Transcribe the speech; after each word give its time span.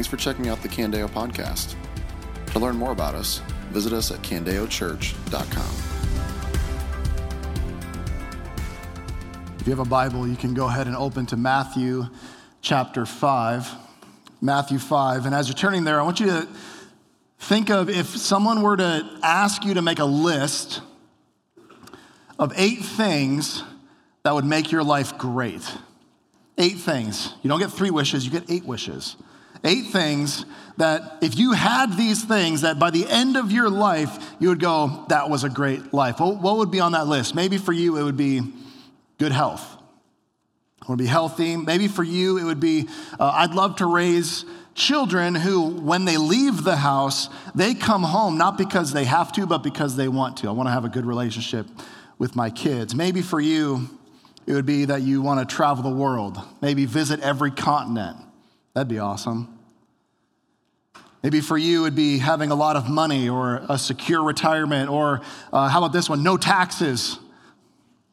Thanks 0.00 0.08
for 0.08 0.16
checking 0.16 0.48
out 0.48 0.62
the 0.62 0.68
Candeo 0.70 1.10
podcast. 1.10 1.74
To 2.52 2.58
learn 2.58 2.74
more 2.74 2.90
about 2.90 3.14
us, 3.14 3.42
visit 3.68 3.92
us 3.92 4.10
at 4.10 4.22
candeochurch.com. 4.22 5.74
If 9.60 9.66
you 9.66 9.70
have 9.70 9.78
a 9.78 9.84
Bible, 9.84 10.26
you 10.26 10.36
can 10.36 10.54
go 10.54 10.68
ahead 10.68 10.86
and 10.86 10.96
open 10.96 11.26
to 11.26 11.36
Matthew 11.36 12.06
chapter 12.62 13.04
5. 13.04 13.68
Matthew 14.40 14.78
5. 14.78 15.26
And 15.26 15.34
as 15.34 15.48
you're 15.48 15.54
turning 15.54 15.84
there, 15.84 16.00
I 16.00 16.02
want 16.02 16.18
you 16.18 16.28
to 16.28 16.48
think 17.38 17.68
of 17.68 17.90
if 17.90 18.06
someone 18.06 18.62
were 18.62 18.78
to 18.78 19.18
ask 19.22 19.66
you 19.66 19.74
to 19.74 19.82
make 19.82 19.98
a 19.98 20.06
list 20.06 20.80
of 22.38 22.54
eight 22.56 22.82
things 22.82 23.62
that 24.22 24.34
would 24.34 24.46
make 24.46 24.72
your 24.72 24.82
life 24.82 25.18
great. 25.18 25.76
Eight 26.56 26.78
things. 26.78 27.34
You 27.42 27.50
don't 27.50 27.60
get 27.60 27.70
three 27.70 27.90
wishes, 27.90 28.24
you 28.24 28.30
get 28.30 28.50
eight 28.50 28.64
wishes. 28.64 29.16
Eight 29.64 29.86
things 29.86 30.44
that 30.78 31.18
if 31.20 31.38
you 31.38 31.52
had 31.52 31.96
these 31.96 32.24
things, 32.24 32.62
that 32.62 32.78
by 32.78 32.90
the 32.90 33.06
end 33.06 33.36
of 33.36 33.52
your 33.52 33.68
life, 33.68 34.32
you 34.38 34.48
would 34.48 34.60
go, 34.60 35.04
that 35.08 35.28
was 35.28 35.44
a 35.44 35.50
great 35.50 35.92
life. 35.92 36.20
What 36.20 36.56
would 36.56 36.70
be 36.70 36.80
on 36.80 36.92
that 36.92 37.06
list? 37.06 37.34
Maybe 37.34 37.58
for 37.58 37.72
you, 37.72 37.96
it 37.98 38.02
would 38.02 38.16
be 38.16 38.40
good 39.18 39.32
health. 39.32 39.76
I 40.80 40.86
want 40.88 40.98
to 40.98 41.04
be 41.04 41.08
healthy. 41.08 41.56
Maybe 41.56 41.88
for 41.88 42.02
you, 42.02 42.38
it 42.38 42.44
would 42.44 42.60
be 42.60 42.88
uh, 43.18 43.30
I'd 43.34 43.54
love 43.54 43.76
to 43.76 43.86
raise 43.86 44.46
children 44.74 45.34
who, 45.34 45.68
when 45.68 46.06
they 46.06 46.16
leave 46.16 46.64
the 46.64 46.76
house, 46.76 47.28
they 47.54 47.74
come 47.74 48.02
home 48.02 48.38
not 48.38 48.56
because 48.56 48.92
they 48.92 49.04
have 49.04 49.30
to, 49.32 49.46
but 49.46 49.58
because 49.58 49.96
they 49.96 50.08
want 50.08 50.38
to. 50.38 50.48
I 50.48 50.52
want 50.52 50.68
to 50.68 50.72
have 50.72 50.86
a 50.86 50.88
good 50.88 51.04
relationship 51.04 51.66
with 52.18 52.34
my 52.34 52.48
kids. 52.48 52.94
Maybe 52.94 53.20
for 53.20 53.40
you, 53.40 53.90
it 54.46 54.54
would 54.54 54.66
be 54.66 54.86
that 54.86 55.02
you 55.02 55.20
want 55.20 55.46
to 55.46 55.54
travel 55.54 55.82
the 55.82 55.94
world, 55.94 56.38
maybe 56.62 56.86
visit 56.86 57.20
every 57.20 57.50
continent. 57.50 58.16
That'd 58.74 58.88
be 58.88 58.98
awesome. 58.98 59.58
Maybe 61.22 61.40
for 61.40 61.58
you, 61.58 61.82
it'd 61.82 61.94
be 61.94 62.18
having 62.18 62.50
a 62.50 62.54
lot 62.54 62.76
of 62.76 62.88
money 62.88 63.28
or 63.28 63.62
a 63.68 63.76
secure 63.76 64.22
retirement, 64.22 64.88
or 64.88 65.20
uh, 65.52 65.68
how 65.68 65.78
about 65.78 65.92
this 65.92 66.08
one? 66.08 66.22
No 66.22 66.36
taxes. 66.36 67.18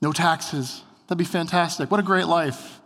No 0.02 0.12
taxes. 0.12 0.84
That'd 1.08 1.18
be 1.18 1.24
fantastic. 1.24 1.90
What 1.90 2.00
a 2.00 2.04
great 2.04 2.28
life. 2.28 2.82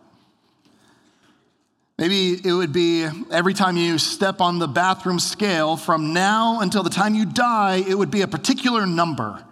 Maybe 1.97 2.33
it 2.43 2.51
would 2.51 2.73
be 2.73 3.07
every 3.31 3.53
time 3.53 3.77
you 3.77 3.97
step 3.97 4.41
on 4.41 4.59
the 4.59 4.67
bathroom 4.67 5.19
scale, 5.19 5.77
from 5.77 6.13
now 6.13 6.61
until 6.61 6.83
the 6.83 6.89
time 6.89 7.15
you 7.15 7.25
die, 7.25 7.83
it 7.87 7.95
would 7.95 8.11
be 8.11 8.21
a 8.21 8.27
particular 8.27 8.85
number. 8.85 9.43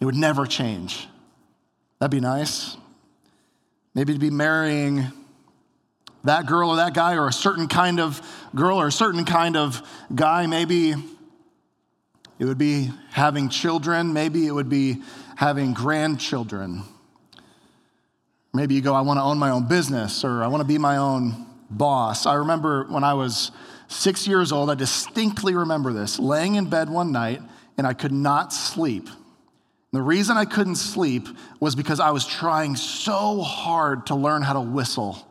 It 0.00 0.04
would 0.04 0.16
never 0.16 0.46
change. 0.46 1.08
That'd 1.98 2.10
be 2.10 2.20
nice. 2.20 2.76
Maybe 3.94 4.12
to 4.12 4.18
be 4.18 4.30
marrying 4.30 5.12
that 6.24 6.46
girl 6.46 6.70
or 6.70 6.76
that 6.76 6.94
guy, 6.94 7.14
or 7.14 7.28
a 7.28 7.32
certain 7.32 7.68
kind 7.68 8.00
of 8.00 8.20
girl 8.54 8.80
or 8.80 8.88
a 8.88 8.92
certain 8.92 9.24
kind 9.24 9.56
of 9.56 9.82
guy. 10.14 10.46
Maybe 10.46 10.94
it 12.38 12.44
would 12.44 12.58
be 12.58 12.90
having 13.10 13.48
children. 13.48 14.12
Maybe 14.12 14.46
it 14.46 14.52
would 14.52 14.68
be 14.68 15.02
having 15.36 15.72
grandchildren. 15.72 16.82
Maybe 18.52 18.74
you 18.74 18.80
go, 18.80 18.94
I 18.94 19.02
want 19.02 19.18
to 19.18 19.22
own 19.22 19.38
my 19.38 19.50
own 19.50 19.68
business, 19.68 20.24
or 20.24 20.42
I 20.42 20.48
want 20.48 20.60
to 20.60 20.66
be 20.66 20.78
my 20.78 20.96
own 20.96 21.46
boss. 21.70 22.26
I 22.26 22.34
remember 22.34 22.84
when 22.88 23.04
I 23.04 23.14
was 23.14 23.52
six 23.88 24.26
years 24.26 24.52
old, 24.52 24.70
I 24.70 24.74
distinctly 24.74 25.54
remember 25.54 25.92
this, 25.92 26.18
laying 26.18 26.56
in 26.56 26.68
bed 26.68 26.90
one 26.90 27.12
night 27.12 27.40
and 27.76 27.86
I 27.86 27.94
could 27.94 28.12
not 28.12 28.52
sleep. 28.52 29.08
The 29.92 30.02
reason 30.02 30.36
I 30.36 30.44
couldn't 30.44 30.76
sleep 30.76 31.26
was 31.58 31.74
because 31.74 31.98
I 31.98 32.10
was 32.10 32.26
trying 32.26 32.76
so 32.76 33.40
hard 33.40 34.06
to 34.06 34.14
learn 34.14 34.42
how 34.42 34.52
to 34.52 34.60
whistle. 34.60 35.26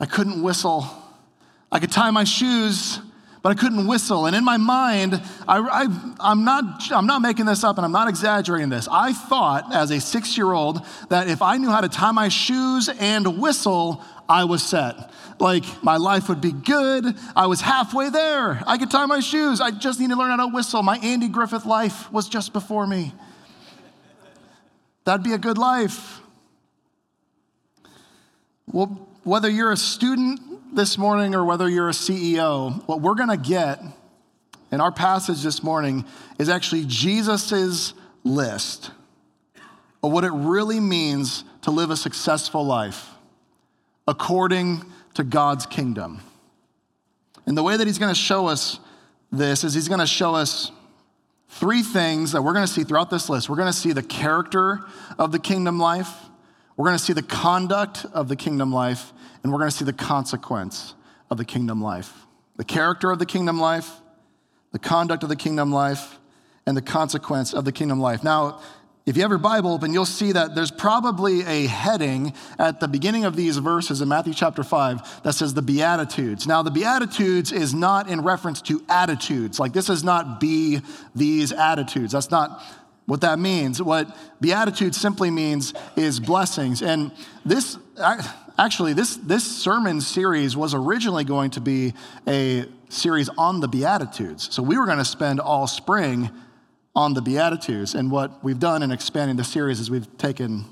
I 0.00 0.06
couldn't 0.06 0.42
whistle. 0.42 0.86
I 1.70 1.78
could 1.78 1.92
tie 1.92 2.10
my 2.10 2.24
shoes, 2.24 3.00
but 3.42 3.50
I 3.50 3.54
couldn't 3.54 3.86
whistle. 3.86 4.26
And 4.26 4.34
in 4.34 4.44
my 4.44 4.56
mind, 4.56 5.20
I, 5.46 5.86
am 6.20 6.44
not, 6.44 6.90
I'm 6.90 7.06
not 7.06 7.20
making 7.20 7.46
this 7.46 7.62
up 7.64 7.76
and 7.76 7.84
I'm 7.84 7.92
not 7.92 8.08
exaggerating 8.08 8.68
this. 8.68 8.88
I 8.90 9.12
thought 9.12 9.74
as 9.74 9.90
a 9.90 10.00
six 10.00 10.36
year 10.36 10.52
old 10.52 10.84
that 11.10 11.28
if 11.28 11.42
I 11.42 11.56
knew 11.58 11.70
how 11.70 11.80
to 11.80 11.88
tie 11.88 12.12
my 12.12 12.28
shoes 12.28 12.88
and 12.88 13.40
whistle, 13.40 14.02
I 14.28 14.44
was 14.44 14.62
set. 14.62 15.10
Like 15.38 15.64
my 15.82 15.96
life 15.96 16.28
would 16.28 16.40
be 16.40 16.52
good. 16.52 17.16
I 17.36 17.46
was 17.46 17.60
halfway 17.60 18.08
there. 18.08 18.62
I 18.66 18.78
could 18.78 18.90
tie 18.90 19.06
my 19.06 19.20
shoes. 19.20 19.60
I 19.60 19.70
just 19.72 20.00
need 20.00 20.10
to 20.10 20.16
learn 20.16 20.30
how 20.30 20.48
to 20.48 20.54
whistle. 20.54 20.82
My 20.82 20.98
Andy 20.98 21.28
Griffith 21.28 21.66
life 21.66 22.10
was 22.12 22.28
just 22.28 22.52
before 22.52 22.86
me. 22.86 23.12
That'd 25.04 25.24
be 25.24 25.32
a 25.32 25.38
good 25.38 25.58
life. 25.58 26.20
Well, 28.66 29.08
whether 29.24 29.48
you're 29.48 29.72
a 29.72 29.76
student 29.76 30.40
this 30.76 30.98
morning 30.98 31.34
or 31.34 31.44
whether 31.44 31.68
you're 31.68 31.88
a 31.88 31.92
CEO, 31.92 32.86
what 32.86 33.00
we're 33.00 33.14
going 33.14 33.30
to 33.30 33.36
get 33.36 33.82
in 34.70 34.80
our 34.80 34.92
passage 34.92 35.42
this 35.42 35.62
morning 35.62 36.04
is 36.38 36.48
actually 36.48 36.84
Jesus' 36.86 37.94
list 38.22 38.90
of 40.02 40.12
what 40.12 40.24
it 40.24 40.32
really 40.32 40.78
means 40.78 41.44
to 41.62 41.70
live 41.70 41.90
a 41.90 41.96
successful 41.96 42.64
life 42.64 43.08
according 44.06 44.84
to 45.14 45.24
God's 45.24 45.64
kingdom. 45.64 46.20
And 47.46 47.56
the 47.56 47.62
way 47.62 47.76
that 47.76 47.86
he's 47.86 47.98
going 47.98 48.12
to 48.12 48.20
show 48.20 48.46
us 48.46 48.78
this 49.32 49.64
is 49.64 49.72
he's 49.72 49.88
going 49.88 50.00
to 50.00 50.06
show 50.06 50.34
us 50.34 50.70
three 51.48 51.82
things 51.82 52.32
that 52.32 52.42
we're 52.42 52.52
going 52.52 52.66
to 52.66 52.72
see 52.72 52.84
throughout 52.84 53.10
this 53.10 53.30
list. 53.30 53.48
We're 53.48 53.56
going 53.56 53.72
to 53.72 53.78
see 53.78 53.92
the 53.92 54.02
character 54.02 54.80
of 55.18 55.32
the 55.32 55.38
kingdom 55.38 55.78
life, 55.78 56.12
we're 56.76 56.86
going 56.86 56.98
to 56.98 57.04
see 57.04 57.12
the 57.12 57.22
conduct 57.22 58.04
of 58.12 58.28
the 58.28 58.36
kingdom 58.36 58.72
life, 58.72 59.12
and 59.44 59.52
we're 59.52 59.58
going 59.58 59.70
to 59.70 59.76
see 59.76 59.84
the 59.84 59.92
consequence 59.92 60.94
of 61.30 61.36
the 61.36 61.44
kingdom 61.44 61.80
life. 61.80 62.26
The 62.56 62.64
character 62.64 63.10
of 63.10 63.18
the 63.20 63.26
kingdom 63.26 63.60
life, 63.60 63.90
the 64.72 64.78
conduct 64.78 65.22
of 65.22 65.28
the 65.28 65.36
kingdom 65.36 65.70
life, 65.70 66.18
and 66.66 66.76
the 66.76 66.82
consequence 66.82 67.52
of 67.52 67.64
the 67.64 67.72
kingdom 67.72 68.00
life. 68.00 68.24
Now, 68.24 68.60
if 69.06 69.16
you 69.16 69.22
have 69.22 69.30
your 69.30 69.38
Bible 69.38 69.74
open, 69.74 69.92
you'll 69.92 70.06
see 70.06 70.32
that 70.32 70.54
there's 70.54 70.70
probably 70.70 71.42
a 71.42 71.66
heading 71.66 72.32
at 72.58 72.80
the 72.80 72.88
beginning 72.88 73.26
of 73.26 73.36
these 73.36 73.58
verses 73.58 74.00
in 74.00 74.08
Matthew 74.08 74.32
chapter 74.32 74.64
5 74.64 75.22
that 75.24 75.34
says 75.34 75.52
the 75.52 75.60
Beatitudes. 75.60 76.46
Now, 76.46 76.62
the 76.62 76.70
Beatitudes 76.70 77.52
is 77.52 77.74
not 77.74 78.08
in 78.08 78.22
reference 78.22 78.62
to 78.62 78.82
attitudes. 78.88 79.60
Like, 79.60 79.74
this 79.74 79.90
is 79.90 80.02
not 80.02 80.40
be 80.40 80.80
these 81.14 81.52
attitudes. 81.52 82.12
That's 82.12 82.30
not 82.30 82.62
what 83.04 83.20
that 83.20 83.38
means. 83.38 83.82
What 83.82 84.16
Beatitudes 84.40 84.98
simply 84.98 85.30
means 85.30 85.74
is 85.96 86.18
blessings. 86.18 86.80
And 86.80 87.12
this, 87.44 87.76
actually, 88.58 88.92
this, 88.92 89.16
this 89.16 89.44
sermon 89.44 90.00
series 90.00 90.56
was 90.56 90.74
originally 90.74 91.24
going 91.24 91.50
to 91.50 91.60
be 91.60 91.94
a 92.26 92.64
series 92.88 93.28
on 93.36 93.60
the 93.60 93.68
Beatitudes. 93.68 94.52
So 94.54 94.62
we 94.62 94.78
were 94.78 94.86
going 94.86 94.98
to 94.98 95.04
spend 95.04 95.40
all 95.40 95.66
spring 95.66 96.30
on 96.94 97.14
the 97.14 97.22
Beatitudes. 97.22 97.94
And 97.94 98.10
what 98.10 98.42
we've 98.44 98.58
done 98.58 98.82
in 98.82 98.92
expanding 98.92 99.36
the 99.36 99.44
series 99.44 99.80
is 99.80 99.90
we've 99.90 100.16
taken 100.18 100.64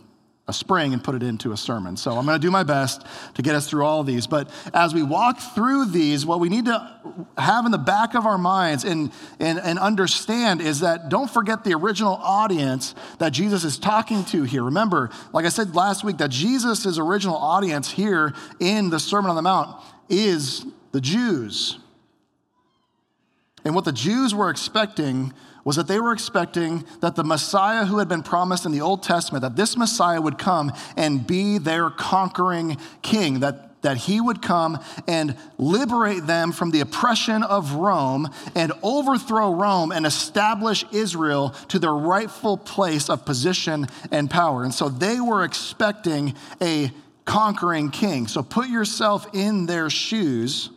a 0.48 0.52
spring 0.52 0.92
and 0.92 1.04
put 1.04 1.14
it 1.14 1.22
into 1.22 1.52
a 1.52 1.56
sermon. 1.56 1.96
So 1.96 2.16
I'm 2.16 2.26
going 2.26 2.38
to 2.38 2.44
do 2.44 2.50
my 2.50 2.64
best 2.64 3.06
to 3.34 3.42
get 3.42 3.54
us 3.54 3.70
through 3.70 3.84
all 3.84 4.02
these. 4.02 4.26
But 4.26 4.50
as 4.74 4.92
we 4.92 5.04
walk 5.04 5.38
through 5.38 5.86
these, 5.86 6.26
what 6.26 6.40
we 6.40 6.48
need 6.48 6.64
to 6.64 7.00
have 7.38 7.64
in 7.64 7.70
the 7.70 7.78
back 7.78 8.14
of 8.14 8.26
our 8.26 8.38
minds 8.38 8.82
and, 8.82 9.12
and, 9.38 9.60
and 9.60 9.78
understand 9.78 10.60
is 10.60 10.80
that 10.80 11.08
don't 11.08 11.30
forget 11.30 11.62
the 11.62 11.74
original 11.74 12.14
audience 12.14 12.96
that 13.18 13.30
Jesus 13.30 13.62
is 13.62 13.78
talking 13.78 14.24
to 14.26 14.42
here. 14.42 14.64
Remember, 14.64 15.10
like 15.32 15.44
I 15.44 15.48
said 15.48 15.76
last 15.76 16.02
week, 16.02 16.18
that 16.18 16.30
Jesus' 16.30 16.98
original 16.98 17.36
audience 17.36 17.92
here 17.92 18.34
in 18.58 18.90
the 18.90 18.98
Sermon 18.98 19.30
on 19.30 19.36
the 19.36 19.42
Mount 19.42 19.80
is 20.08 20.66
the 20.90 21.00
Jews. 21.00 21.78
And 23.64 23.76
what 23.76 23.84
the 23.84 23.92
Jews 23.92 24.34
were 24.34 24.50
expecting 24.50 25.32
was 25.64 25.76
that 25.76 25.86
they 25.86 26.00
were 26.00 26.12
expecting 26.12 26.84
that 27.00 27.14
the 27.14 27.24
Messiah 27.24 27.84
who 27.84 27.98
had 27.98 28.08
been 28.08 28.22
promised 28.22 28.66
in 28.66 28.72
the 28.72 28.80
Old 28.80 29.02
Testament, 29.02 29.42
that 29.42 29.56
this 29.56 29.76
Messiah 29.76 30.20
would 30.20 30.38
come 30.38 30.72
and 30.96 31.26
be 31.26 31.58
their 31.58 31.90
conquering 31.90 32.78
king, 33.02 33.40
that, 33.40 33.80
that 33.82 33.96
he 33.96 34.20
would 34.20 34.42
come 34.42 34.78
and 35.06 35.36
liberate 35.58 36.26
them 36.26 36.52
from 36.52 36.70
the 36.70 36.80
oppression 36.80 37.42
of 37.42 37.74
Rome 37.74 38.28
and 38.54 38.72
overthrow 38.82 39.52
Rome 39.54 39.92
and 39.92 40.04
establish 40.04 40.84
Israel 40.90 41.50
to 41.68 41.78
their 41.78 41.94
rightful 41.94 42.56
place 42.56 43.08
of 43.08 43.24
position 43.24 43.86
and 44.10 44.28
power. 44.28 44.64
And 44.64 44.74
so 44.74 44.88
they 44.88 45.20
were 45.20 45.44
expecting 45.44 46.34
a 46.60 46.90
conquering 47.24 47.90
king. 47.90 48.26
So 48.26 48.42
put 48.42 48.68
yourself 48.68 49.28
in 49.32 49.66
their 49.66 49.90
shoes 49.90 50.70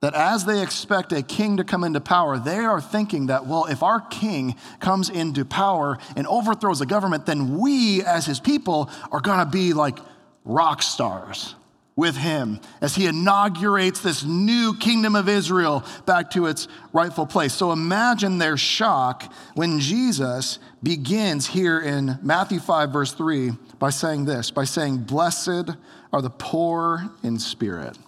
that 0.00 0.14
as 0.14 0.46
they 0.46 0.62
expect 0.62 1.12
a 1.12 1.22
king 1.22 1.58
to 1.58 1.64
come 1.64 1.84
into 1.84 2.00
power, 2.00 2.38
they 2.38 2.58
are 2.58 2.80
thinking 2.80 3.26
that, 3.26 3.46
well, 3.46 3.66
if 3.66 3.82
our 3.82 4.00
king 4.00 4.56
comes 4.78 5.10
into 5.10 5.44
power 5.44 5.98
and 6.16 6.26
overthrows 6.26 6.78
the 6.78 6.86
government, 6.86 7.26
then 7.26 7.58
we 7.58 8.02
as 8.02 8.24
his 8.24 8.40
people 8.40 8.90
are 9.12 9.20
gonna 9.20 9.44
be 9.44 9.74
like 9.74 9.98
rock 10.44 10.82
stars 10.82 11.54
with 11.96 12.16
him 12.16 12.58
as 12.80 12.94
he 12.94 13.04
inaugurates 13.04 14.00
this 14.00 14.24
new 14.24 14.74
kingdom 14.74 15.14
of 15.14 15.28
Israel 15.28 15.84
back 16.06 16.30
to 16.30 16.46
its 16.46 16.66
rightful 16.94 17.26
place. 17.26 17.52
So 17.52 17.72
imagine 17.72 18.38
their 18.38 18.56
shock 18.56 19.30
when 19.54 19.80
Jesus 19.80 20.58
begins 20.82 21.46
here 21.46 21.78
in 21.78 22.18
Matthew 22.22 22.58
5, 22.58 22.90
verse 22.90 23.12
3, 23.12 23.50
by 23.78 23.90
saying 23.90 24.24
this 24.24 24.50
by 24.50 24.64
saying, 24.64 24.98
Blessed 24.98 25.72
are 26.10 26.22
the 26.22 26.30
poor 26.30 27.10
in 27.22 27.38
spirit. 27.38 27.98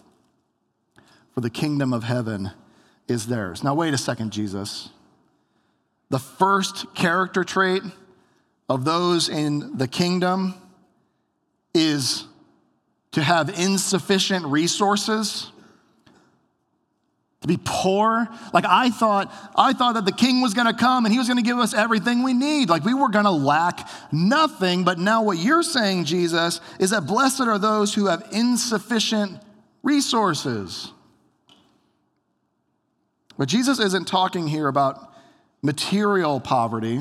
For 1.35 1.41
the 1.41 1.51
kingdom 1.51 1.93
of 1.93 2.05
heaven 2.05 2.51
is 3.09 3.27
theirs. 3.27 3.65
Now, 3.65 3.75
wait 3.75 3.95
a 3.95 3.99
second, 3.99 4.33
Jesus. 4.33 4.91
The 6.11 6.19
first 6.19 6.95
character 6.95 7.43
trait 7.43 7.83
of 8.69 8.85
those 8.85 9.29
in 9.29 9.77
the 9.77 9.89
kingdom 9.89 10.55
is 11.75 12.27
to 13.13 13.23
have 13.23 13.59
insufficient 13.59 14.47
resources 14.47 15.51
to 17.41 17.49
be 17.49 17.59
poor 17.63 18.29
like 18.53 18.65
i 18.67 18.89
thought 18.89 19.33
i 19.57 19.73
thought 19.73 19.95
that 19.95 20.05
the 20.05 20.13
king 20.13 20.41
was 20.41 20.55
going 20.55 20.67
to 20.67 20.73
come 20.73 21.05
and 21.05 21.13
he 21.13 21.19
was 21.19 21.27
going 21.27 21.39
to 21.39 21.43
give 21.43 21.59
us 21.59 21.75
everything 21.75 22.23
we 22.23 22.33
need 22.33 22.69
like 22.69 22.85
we 22.85 22.95
were 22.95 23.09
going 23.09 23.25
to 23.25 23.33
lack 23.33 23.89
nothing 24.13 24.85
but 24.85 24.99
now 24.99 25.23
what 25.25 25.39
you're 25.39 25.63
saying 25.63 26.05
jesus 26.05 26.61
is 26.79 26.91
that 26.91 27.05
blessed 27.05 27.41
are 27.41 27.59
those 27.59 27.93
who 27.93 28.07
have 28.07 28.25
insufficient 28.31 29.41
resources 29.83 30.93
but 33.43 33.49
jesus 33.49 33.81
isn't 33.81 34.05
talking 34.05 34.47
here 34.47 34.69
about 34.69 35.13
material 35.63 36.39
poverty 36.39 37.01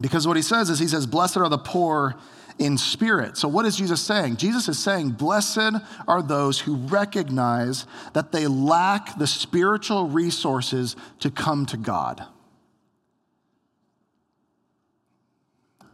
because 0.00 0.24
what 0.24 0.36
he 0.36 0.42
says 0.42 0.70
is 0.70 0.78
he 0.78 0.86
says 0.86 1.04
blessed 1.04 1.36
are 1.38 1.48
the 1.48 1.58
poor 1.58 2.14
in 2.60 2.78
spirit. 2.78 3.36
So, 3.36 3.48
what 3.48 3.66
is 3.66 3.76
Jesus 3.76 4.00
saying? 4.00 4.36
Jesus 4.36 4.68
is 4.68 4.78
saying, 4.78 5.10
Blessed 5.10 5.74
are 6.06 6.22
those 6.22 6.60
who 6.60 6.76
recognize 6.76 7.86
that 8.12 8.30
they 8.30 8.46
lack 8.46 9.18
the 9.18 9.26
spiritual 9.26 10.08
resources 10.08 10.94
to 11.20 11.30
come 11.30 11.66
to 11.66 11.76
God. 11.76 12.24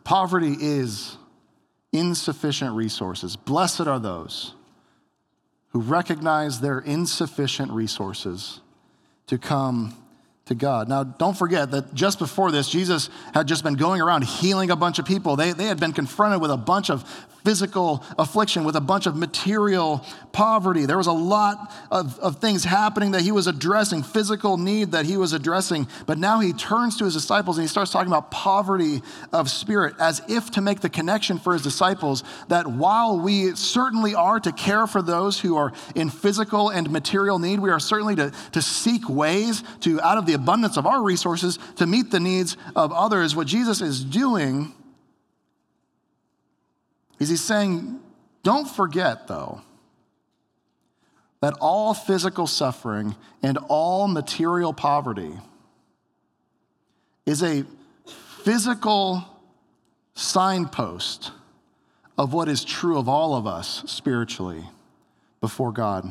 Poverty 0.04 0.56
is 0.60 1.16
insufficient 1.92 2.74
resources. 2.74 3.36
Blessed 3.36 3.86
are 3.86 3.98
those 3.98 4.52
who 5.70 5.80
recognize 5.80 6.60
their 6.60 6.80
insufficient 6.80 7.70
resources 7.72 8.60
to 9.28 9.38
come 9.38 9.94
to 10.46 10.54
God. 10.54 10.88
Now, 10.88 11.04
don't 11.04 11.36
forget 11.36 11.70
that 11.70 11.94
just 11.94 12.18
before 12.18 12.50
this, 12.50 12.68
Jesus 12.68 13.10
had 13.32 13.46
just 13.46 13.62
been 13.62 13.74
going 13.74 14.00
around 14.00 14.24
healing 14.24 14.70
a 14.70 14.76
bunch 14.76 14.98
of 14.98 15.04
people. 15.04 15.36
They, 15.36 15.52
they 15.52 15.66
had 15.66 15.78
been 15.78 15.92
confronted 15.92 16.40
with 16.40 16.50
a 16.50 16.56
bunch 16.56 16.90
of 16.90 17.04
physical 17.44 18.04
affliction, 18.18 18.64
with 18.64 18.76
a 18.76 18.80
bunch 18.80 19.06
of 19.06 19.16
material 19.16 20.04
poverty. 20.32 20.86
There 20.86 20.98
was 20.98 21.06
a 21.06 21.12
lot 21.12 21.72
of, 21.90 22.18
of 22.20 22.36
things 22.40 22.64
happening 22.64 23.12
that 23.12 23.22
he 23.22 23.32
was 23.32 23.46
addressing, 23.46 24.02
physical 24.02 24.56
need 24.56 24.92
that 24.92 25.06
he 25.06 25.16
was 25.16 25.32
addressing. 25.32 25.88
But 26.06 26.18
now 26.18 26.40
he 26.40 26.52
turns 26.52 26.96
to 26.98 27.04
his 27.04 27.14
disciples 27.14 27.58
and 27.58 27.64
he 27.64 27.68
starts 27.68 27.90
talking 27.90 28.08
about 28.08 28.30
poverty 28.30 29.02
of 29.32 29.50
spirit 29.50 29.94
as 29.98 30.22
if 30.28 30.50
to 30.52 30.60
make 30.60 30.80
the 30.80 30.88
connection 30.88 31.38
for 31.38 31.52
his 31.52 31.62
disciples 31.62 32.24
that 32.48 32.66
while 32.66 33.18
we 33.18 33.54
certainly 33.54 34.14
are 34.14 34.40
to 34.40 34.52
care 34.52 34.86
for 34.86 35.02
those 35.02 35.40
who 35.40 35.56
are 35.56 35.72
in 35.94 36.10
physical 36.10 36.68
and 36.70 36.90
material 36.90 37.38
need, 37.38 37.60
we 37.60 37.70
are 37.70 37.80
certainly 37.80 38.16
to, 38.16 38.32
to 38.52 38.62
seek 38.62 39.08
ways 39.08 39.62
to, 39.80 40.00
out 40.02 40.18
of 40.18 40.26
the 40.26 40.34
abundance 40.34 40.76
of 40.76 40.86
our 40.86 41.02
resources, 41.02 41.58
to 41.76 41.86
meet 41.86 42.10
the 42.10 42.20
needs 42.20 42.56
of 42.76 42.92
others. 42.92 43.34
What 43.34 43.46
Jesus 43.46 43.80
is 43.80 44.04
doing 44.04 44.74
is 47.18 47.28
he's 47.28 47.42
saying, 47.42 48.00
don't 48.42 48.68
forget, 48.68 49.28
though, 49.28 49.62
that 51.40 51.54
all 51.60 51.94
physical 51.94 52.46
suffering 52.46 53.14
and 53.42 53.58
all 53.68 54.08
material 54.08 54.72
poverty 54.72 55.32
is 57.26 57.42
a 57.42 57.64
physical 58.42 59.24
signpost 60.14 61.30
of 62.16 62.32
what 62.32 62.48
is 62.48 62.64
true 62.64 62.98
of 62.98 63.08
all 63.08 63.34
of 63.34 63.46
us 63.46 63.84
spiritually 63.86 64.64
before 65.40 65.70
God. 65.70 66.10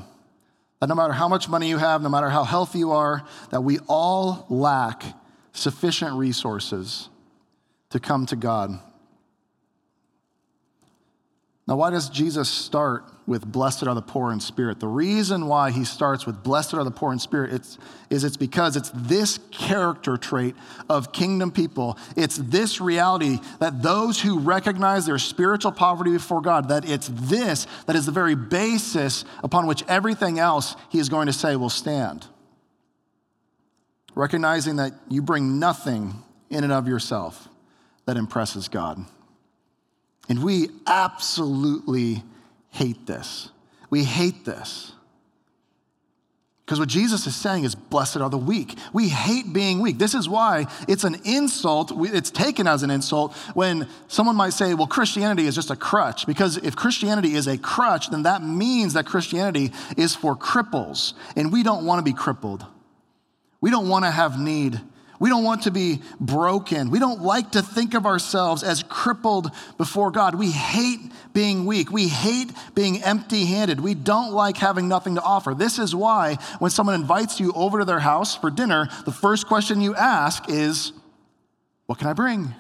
That 0.80 0.88
no 0.88 0.95
matter 0.95 1.13
how 1.13 1.27
much 1.27 1.50
money 1.50 1.68
you 1.68 1.77
have, 1.77 2.01
no 2.01 2.10
matter 2.10 2.30
how 2.30 2.44
healthy 2.44 2.80
you 2.80 2.92
are, 2.92 3.24
that 3.50 3.62
we 3.62 3.80
all 3.88 4.45
lack 4.50 5.03
sufficient 5.51 6.13
resources 6.15 7.10
to 7.89 8.00
come 8.00 8.25
to 8.27 8.36
God. 8.36 8.80
Now, 11.67 11.75
why 11.75 11.89
does 11.89 12.07
Jesus 12.07 12.47
start 12.47 13.03
with 13.25 13.45
blessed 13.45 13.87
are 13.87 13.93
the 13.93 14.01
poor 14.01 14.31
in 14.31 14.39
spirit? 14.39 14.79
The 14.79 14.87
reason 14.87 15.47
why 15.47 15.71
he 15.71 15.83
starts 15.83 16.25
with 16.25 16.41
blessed 16.41 16.73
are 16.75 16.83
the 16.85 16.91
poor 16.91 17.11
in 17.11 17.19
spirit 17.19 17.53
it's, 17.53 17.77
is 18.09 18.23
it's 18.23 18.37
because 18.37 18.77
it's 18.77 18.89
this 18.95 19.37
character 19.51 20.15
trait 20.15 20.55
of 20.89 21.11
kingdom 21.11 21.51
people. 21.51 21.97
It's 22.15 22.37
this 22.37 22.79
reality 22.79 23.39
that 23.59 23.83
those 23.83 24.21
who 24.21 24.39
recognize 24.39 25.05
their 25.05 25.17
spiritual 25.17 25.73
poverty 25.73 26.11
before 26.11 26.41
God, 26.41 26.69
that 26.69 26.89
it's 26.89 27.09
this 27.11 27.67
that 27.85 27.97
is 27.97 28.05
the 28.05 28.13
very 28.13 28.35
basis 28.35 29.25
upon 29.43 29.67
which 29.67 29.83
everything 29.89 30.39
else 30.39 30.77
he 30.87 30.99
is 30.99 31.09
going 31.09 31.27
to 31.27 31.33
say 31.33 31.57
will 31.57 31.69
stand. 31.69 32.27
Recognizing 34.15 34.77
that 34.77 34.93
you 35.09 35.21
bring 35.21 35.59
nothing 35.59 36.23
in 36.49 36.63
and 36.63 36.71
of 36.71 36.87
yourself 36.87 37.49
that 38.05 38.15
impresses 38.15 38.69
God. 38.69 39.05
And 40.29 40.44
we 40.44 40.69
absolutely 40.85 42.24
hate 42.69 43.06
this. 43.06 43.50
We 43.89 44.03
hate 44.03 44.45
this. 44.45 44.94
Because 46.65 46.81
what 46.81 46.89
Jesus 46.89 47.25
is 47.25 47.33
saying 47.33 47.63
is, 47.63 47.75
blessed 47.75 48.18
are 48.18 48.29
the 48.29 48.38
weak. 48.38 48.77
We 48.91 49.07
hate 49.07 49.53
being 49.53 49.79
weak. 49.79 50.00
This 50.00 50.13
is 50.13 50.27
why 50.27 50.68
it's 50.89 51.06
an 51.06 51.15
insult. 51.24 51.94
It's 51.95 52.29
taken 52.29 52.68
as 52.68 52.83
an 52.83 52.91
insult 52.91 53.33
when 53.53 53.88
someone 54.09 54.35
might 54.35 54.51
say, 54.51 54.74
well, 54.74 54.85
Christianity 54.85 55.47
is 55.47 55.56
just 55.56 55.71
a 55.71 55.77
crutch. 55.77 56.27
Because 56.27 56.57
if 56.57 56.75
Christianity 56.75 57.35
is 57.35 57.47
a 57.47 57.57
crutch, 57.57 58.09
then 58.09 58.24
that 58.24 58.44
means 58.44 58.95
that 58.95 59.06
Christianity 59.06 59.71
is 59.95 60.13
for 60.13 60.35
cripples. 60.35 61.13
And 61.38 61.53
we 61.53 61.63
don't 61.63 61.85
want 61.85 62.00
to 62.00 62.03
be 62.03 62.12
crippled. 62.12 62.65
We 63.62 63.71
don't 63.71 63.88
want 63.88 64.03
to 64.03 64.12
have 64.12 64.38
need. 64.38 64.81
We 65.19 65.29
don't 65.29 65.43
want 65.43 65.63
to 65.63 65.71
be 65.71 66.01
broken. 66.19 66.91
We 66.91 66.99
don't 66.99 67.21
like 67.21 67.53
to 67.53 67.61
think 67.61 67.93
of 67.95 68.05
ourselves 68.05 68.63
as 68.63 68.83
crippled 68.83 69.51
before 69.77 70.11
God. 70.11 70.35
We 70.35 70.51
hate 70.51 70.99
being 71.33 71.65
weak. 71.65 71.91
We 71.91 72.07
hate 72.07 72.51
being 72.75 73.01
empty 73.03 73.45
handed. 73.45 73.79
We 73.79 73.95
don't 73.95 74.31
like 74.31 74.57
having 74.57 74.87
nothing 74.87 75.15
to 75.15 75.21
offer. 75.21 75.53
This 75.53 75.79
is 75.79 75.95
why 75.95 76.37
when 76.59 76.69
someone 76.69 76.95
invites 76.95 77.39
you 77.39 77.51
over 77.53 77.79
to 77.79 77.85
their 77.85 77.99
house 77.99 78.35
for 78.35 78.51
dinner, 78.51 78.89
the 79.05 79.11
first 79.11 79.47
question 79.47 79.81
you 79.81 79.95
ask 79.95 80.49
is, 80.49 80.93
What 81.87 81.97
can 81.97 82.07
I 82.07 82.13
bring? 82.13 82.53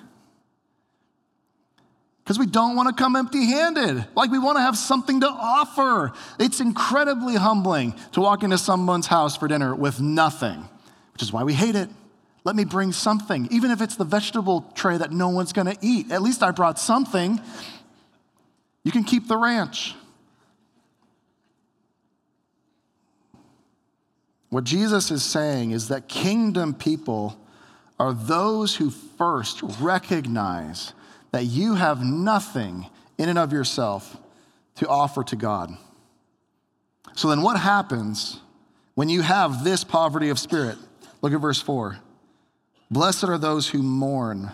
Because 2.23 2.39
we 2.39 2.47
don't 2.47 2.75
want 2.75 2.89
to 2.89 3.01
come 3.01 3.15
empty 3.15 3.45
handed. 3.45 4.05
Like 4.13 4.31
we 4.31 4.39
want 4.39 4.57
to 4.57 4.61
have 4.61 4.77
something 4.77 5.21
to 5.21 5.29
offer. 5.29 6.11
It's 6.39 6.59
incredibly 6.59 7.35
humbling 7.35 7.93
to 8.13 8.19
walk 8.19 8.43
into 8.43 8.57
someone's 8.57 9.07
house 9.07 9.37
for 9.37 9.47
dinner 9.47 9.73
with 9.73 10.01
nothing, 10.01 10.67
which 11.13 11.21
is 11.21 11.31
why 11.31 11.43
we 11.43 11.53
hate 11.53 11.75
it. 11.75 11.89
Let 12.47 12.55
me 12.55 12.63
bring 12.63 12.93
something, 12.93 13.49
even 13.51 13.71
if 13.71 13.81
it's 13.81 13.97
the 13.97 14.05
vegetable 14.05 14.71
tray 14.73 14.95
that 14.95 15.11
no 15.11 15.27
one's 15.27 15.51
going 15.51 15.67
to 15.67 15.77
eat. 15.81 16.13
At 16.13 16.21
least 16.21 16.41
I 16.41 16.51
brought 16.51 16.79
something. 16.79 17.41
You 18.85 18.91
can 18.93 19.03
keep 19.03 19.27
the 19.27 19.35
ranch. 19.35 19.95
What 24.47 24.63
Jesus 24.63 25.11
is 25.11 25.23
saying 25.23 25.71
is 25.71 25.89
that 25.89 26.07
kingdom 26.07 26.73
people 26.73 27.37
are 27.99 28.13
those 28.13 28.77
who 28.77 28.91
first 28.91 29.61
recognize 29.81 30.93
that 31.31 31.43
you 31.43 31.75
have 31.75 32.01
nothing 32.01 32.87
in 33.17 33.27
and 33.27 33.37
of 33.37 33.51
yourself 33.51 34.15
to 34.75 34.87
offer 34.87 35.21
to 35.25 35.35
God. 35.35 35.77
So 37.13 37.27
then, 37.27 37.41
what 37.41 37.59
happens 37.59 38.39
when 38.95 39.09
you 39.09 39.21
have 39.21 39.65
this 39.65 39.83
poverty 39.83 40.29
of 40.29 40.39
spirit? 40.39 40.77
Look 41.21 41.33
at 41.33 41.41
verse 41.41 41.61
4. 41.61 41.99
Blessed 42.89 43.25
are 43.25 43.37
those 43.37 43.69
who 43.69 43.83
mourn, 43.83 44.51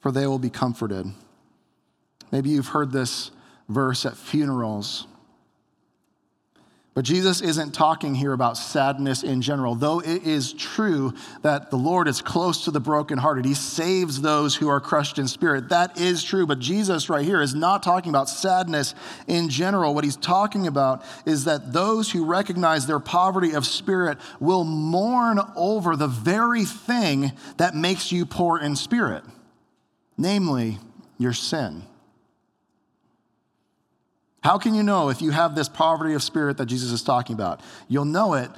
for 0.00 0.10
they 0.10 0.26
will 0.26 0.38
be 0.38 0.50
comforted. 0.50 1.06
Maybe 2.32 2.50
you've 2.50 2.68
heard 2.68 2.92
this 2.92 3.30
verse 3.68 4.04
at 4.04 4.16
funerals. 4.16 5.06
But 6.98 7.04
Jesus 7.04 7.40
isn't 7.42 7.74
talking 7.74 8.16
here 8.16 8.32
about 8.32 8.56
sadness 8.56 9.22
in 9.22 9.40
general, 9.40 9.76
though 9.76 10.00
it 10.00 10.24
is 10.24 10.52
true 10.52 11.14
that 11.42 11.70
the 11.70 11.76
Lord 11.76 12.08
is 12.08 12.20
close 12.20 12.64
to 12.64 12.72
the 12.72 12.80
brokenhearted. 12.80 13.44
He 13.44 13.54
saves 13.54 14.20
those 14.20 14.56
who 14.56 14.68
are 14.68 14.80
crushed 14.80 15.16
in 15.16 15.28
spirit. 15.28 15.68
That 15.68 16.00
is 16.00 16.24
true. 16.24 16.44
But 16.44 16.58
Jesus, 16.58 17.08
right 17.08 17.24
here, 17.24 17.40
is 17.40 17.54
not 17.54 17.84
talking 17.84 18.10
about 18.10 18.28
sadness 18.28 18.96
in 19.28 19.48
general. 19.48 19.94
What 19.94 20.02
he's 20.02 20.16
talking 20.16 20.66
about 20.66 21.04
is 21.24 21.44
that 21.44 21.72
those 21.72 22.10
who 22.10 22.24
recognize 22.24 22.88
their 22.88 22.98
poverty 22.98 23.52
of 23.52 23.64
spirit 23.64 24.18
will 24.40 24.64
mourn 24.64 25.38
over 25.54 25.94
the 25.94 26.08
very 26.08 26.64
thing 26.64 27.30
that 27.58 27.76
makes 27.76 28.10
you 28.10 28.26
poor 28.26 28.58
in 28.58 28.74
spirit, 28.74 29.22
namely 30.16 30.80
your 31.16 31.32
sin. 31.32 31.84
How 34.42 34.58
can 34.58 34.74
you 34.74 34.82
know 34.82 35.08
if 35.08 35.20
you 35.20 35.30
have 35.30 35.54
this 35.54 35.68
poverty 35.68 36.14
of 36.14 36.22
spirit 36.22 36.58
that 36.58 36.66
Jesus 36.66 36.92
is 36.92 37.02
talking 37.02 37.34
about? 37.34 37.60
You'll 37.88 38.04
know 38.04 38.34
it 38.34 38.50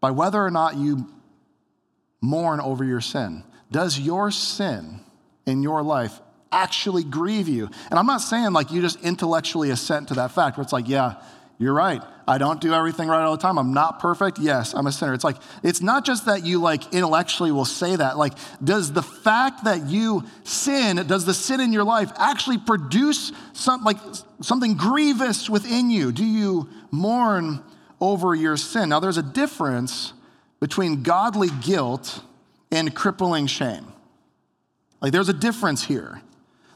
by 0.00 0.10
whether 0.10 0.42
or 0.42 0.50
not 0.50 0.76
you 0.76 1.08
mourn 2.20 2.60
over 2.60 2.84
your 2.84 3.00
sin. 3.00 3.44
Does 3.70 3.98
your 3.98 4.30
sin 4.30 5.00
in 5.46 5.62
your 5.62 5.82
life 5.82 6.20
actually 6.50 7.04
grieve 7.04 7.48
you? 7.48 7.70
And 7.90 7.98
I'm 7.98 8.06
not 8.06 8.18
saying 8.18 8.52
like 8.52 8.70
you 8.70 8.82
just 8.82 9.00
intellectually 9.02 9.70
assent 9.70 10.08
to 10.08 10.14
that 10.14 10.32
fact, 10.32 10.56
where 10.56 10.62
it's 10.62 10.72
like, 10.72 10.88
yeah, 10.88 11.22
You're 11.62 11.74
right. 11.74 12.02
I 12.26 12.38
don't 12.38 12.60
do 12.60 12.74
everything 12.74 13.08
right 13.08 13.22
all 13.22 13.36
the 13.36 13.42
time. 13.42 13.56
I'm 13.56 13.72
not 13.72 14.00
perfect. 14.00 14.38
Yes, 14.38 14.74
I'm 14.74 14.86
a 14.86 14.92
sinner. 14.92 15.14
It's 15.14 15.22
like, 15.22 15.36
it's 15.62 15.80
not 15.80 16.04
just 16.04 16.26
that 16.26 16.44
you 16.44 16.60
like 16.60 16.92
intellectually 16.92 17.52
will 17.52 17.64
say 17.64 17.94
that. 17.94 18.18
Like, 18.18 18.34
does 18.62 18.92
the 18.92 19.02
fact 19.02 19.64
that 19.64 19.86
you 19.86 20.24
sin, 20.42 20.96
does 21.06 21.24
the 21.24 21.34
sin 21.34 21.60
in 21.60 21.72
your 21.72 21.84
life 21.84 22.10
actually 22.16 22.58
produce 22.58 23.30
some, 23.52 23.84
like, 23.84 23.98
something 24.40 24.74
grievous 24.74 25.48
within 25.48 25.88
you? 25.88 26.10
Do 26.10 26.24
you 26.24 26.68
mourn 26.90 27.62
over 28.00 28.34
your 28.34 28.56
sin? 28.56 28.88
Now, 28.88 28.98
there's 28.98 29.18
a 29.18 29.22
difference 29.22 30.14
between 30.58 31.04
godly 31.04 31.48
guilt 31.60 32.22
and 32.72 32.92
crippling 32.94 33.46
shame. 33.46 33.86
Like, 35.00 35.12
there's 35.12 35.28
a 35.28 35.34
difference 35.34 35.84
here. 35.84 36.22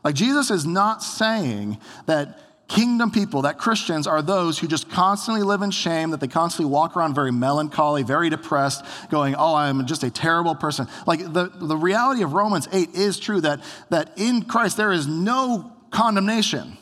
Like, 0.04 0.14
Jesus 0.14 0.52
is 0.52 0.64
not 0.64 1.02
saying 1.02 1.78
that 2.06 2.40
Kingdom 2.68 3.12
people, 3.12 3.42
that 3.42 3.58
Christians 3.58 4.08
are 4.08 4.20
those 4.20 4.58
who 4.58 4.66
just 4.66 4.90
constantly 4.90 5.44
live 5.44 5.62
in 5.62 5.70
shame, 5.70 6.10
that 6.10 6.18
they 6.18 6.26
constantly 6.26 6.70
walk 6.70 6.96
around 6.96 7.14
very 7.14 7.30
melancholy, 7.30 8.02
very 8.02 8.28
depressed, 8.28 8.84
going, 9.08 9.36
Oh, 9.36 9.54
I'm 9.54 9.86
just 9.86 10.02
a 10.02 10.10
terrible 10.10 10.56
person. 10.56 10.88
Like 11.06 11.20
the, 11.20 11.50
the 11.54 11.76
reality 11.76 12.22
of 12.22 12.32
Romans 12.32 12.68
8 12.72 12.94
is 12.94 13.20
true 13.20 13.40
that, 13.42 13.60
that 13.90 14.12
in 14.16 14.42
Christ 14.42 14.76
there 14.76 14.90
is 14.90 15.06
no 15.06 15.72
condemnation. 15.90 16.76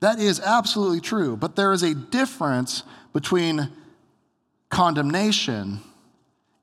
That 0.00 0.18
is 0.18 0.40
absolutely 0.40 1.00
true. 1.00 1.36
But 1.36 1.54
there 1.54 1.74
is 1.74 1.82
a 1.82 1.94
difference 1.94 2.84
between 3.12 3.68
condemnation 4.70 5.80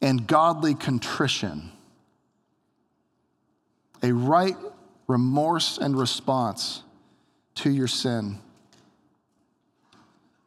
and 0.01 0.25
godly 0.25 0.73
contrition. 0.73 1.71
A 4.01 4.11
right 4.11 4.55
remorse 5.07 5.77
and 5.77 5.97
response 5.97 6.81
to 7.55 7.69
your 7.69 7.87
sin. 7.87 8.39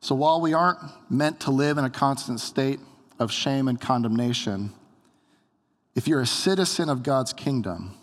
So 0.00 0.14
while 0.14 0.40
we 0.40 0.54
aren't 0.54 0.78
meant 1.10 1.40
to 1.40 1.50
live 1.50 1.78
in 1.78 1.84
a 1.84 1.90
constant 1.90 2.40
state 2.40 2.80
of 3.18 3.32
shame 3.32 3.68
and 3.68 3.80
condemnation, 3.80 4.72
if 5.94 6.06
you're 6.06 6.20
a 6.20 6.26
citizen 6.26 6.88
of 6.88 7.02
God's 7.02 7.32
kingdom, 7.32 7.96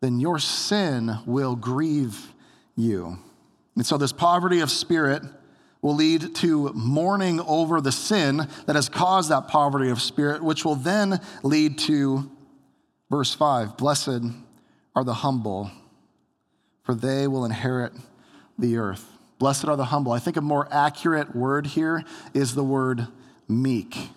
then 0.00 0.20
your 0.20 0.38
sin 0.38 1.18
will 1.26 1.56
grieve 1.56 2.32
you. 2.76 3.18
And 3.74 3.84
so, 3.84 3.96
this 3.96 4.12
poverty 4.12 4.60
of 4.60 4.70
spirit 4.70 5.22
will 5.82 5.94
lead 5.94 6.34
to 6.36 6.72
mourning 6.72 7.40
over 7.40 7.80
the 7.80 7.90
sin 7.90 8.48
that 8.66 8.76
has 8.76 8.88
caused 8.88 9.30
that 9.30 9.48
poverty 9.48 9.90
of 9.90 10.00
spirit, 10.00 10.42
which 10.42 10.64
will 10.64 10.76
then 10.76 11.20
lead 11.42 11.78
to 11.78 12.30
verse 13.10 13.34
5 13.34 13.76
Blessed 13.76 14.22
are 14.94 15.04
the 15.04 15.14
humble 15.14 15.70
for 16.84 16.94
they 16.94 17.26
will 17.26 17.44
inherit 17.44 17.92
the 18.58 18.76
earth. 18.76 19.10
Blessed 19.38 19.66
are 19.66 19.76
the 19.76 19.86
humble. 19.86 20.12
I 20.12 20.18
think 20.20 20.36
a 20.36 20.40
more 20.40 20.68
accurate 20.70 21.34
word 21.34 21.66
here 21.66 22.04
is 22.32 22.54
the 22.54 22.64
word 22.64 23.08
meek. 23.48 24.10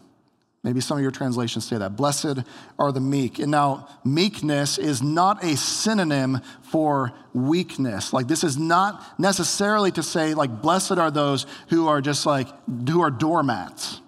Maybe 0.63 0.81
some 0.81 0.97
of 0.97 1.01
your 1.01 1.11
translations 1.11 1.65
say 1.65 1.77
that. 1.77 1.95
Blessed 1.95 2.39
are 2.77 2.91
the 2.91 2.99
meek. 2.99 3.39
And 3.39 3.49
now, 3.49 3.87
meekness 4.03 4.77
is 4.77 5.01
not 5.01 5.43
a 5.43 5.55
synonym 5.55 6.41
for 6.61 7.13
weakness. 7.33 8.11
Like, 8.11 8.27
this 8.27 8.43
is 8.43 8.57
not 8.57 9.17
necessarily 9.19 9.91
to 9.91 10.03
say, 10.03 10.33
like, 10.33 10.61
blessed 10.61 10.97
are 10.97 11.11
those 11.11 11.45
who 11.69 11.87
are 11.87 12.01
just 12.01 12.25
like, 12.25 12.49
who 12.89 13.01
are 13.01 13.11
doormats. 13.11 14.01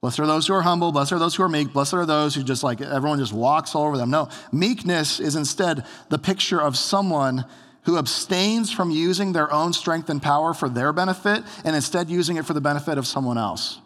Blessed 0.00 0.20
are 0.20 0.26
those 0.26 0.46
who 0.46 0.54
are 0.54 0.62
humble. 0.62 0.92
Blessed 0.92 1.12
are 1.12 1.18
those 1.18 1.34
who 1.34 1.42
are 1.42 1.48
meek. 1.48 1.72
Blessed 1.72 1.94
are 1.94 2.06
those 2.06 2.34
who 2.34 2.44
just 2.44 2.62
like, 2.62 2.80
everyone 2.80 3.18
just 3.18 3.32
walks 3.32 3.74
all 3.74 3.84
over 3.84 3.96
them. 3.96 4.10
No, 4.10 4.28
meekness 4.52 5.18
is 5.18 5.34
instead 5.34 5.84
the 6.10 6.18
picture 6.18 6.60
of 6.60 6.76
someone 6.76 7.44
who 7.88 7.96
abstains 7.96 8.70
from 8.70 8.90
using 8.90 9.32
their 9.32 9.50
own 9.50 9.72
strength 9.72 10.10
and 10.10 10.20
power 10.20 10.52
for 10.52 10.68
their 10.68 10.92
benefit 10.92 11.42
and 11.64 11.74
instead 11.74 12.10
using 12.10 12.36
it 12.36 12.44
for 12.44 12.52
the 12.52 12.60
benefit 12.60 12.98
of 12.98 13.06
someone 13.06 13.38
else. 13.38 13.80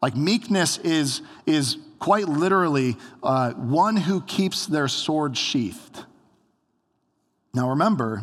Like 0.00 0.14
meekness 0.14 0.78
is, 0.78 1.22
is 1.44 1.76
quite 1.98 2.28
literally 2.28 2.96
uh, 3.20 3.50
one 3.54 3.96
who 3.96 4.20
keeps 4.20 4.64
their 4.66 4.86
sword 4.86 5.36
sheathed. 5.36 6.04
Now 7.52 7.70
remember, 7.70 8.22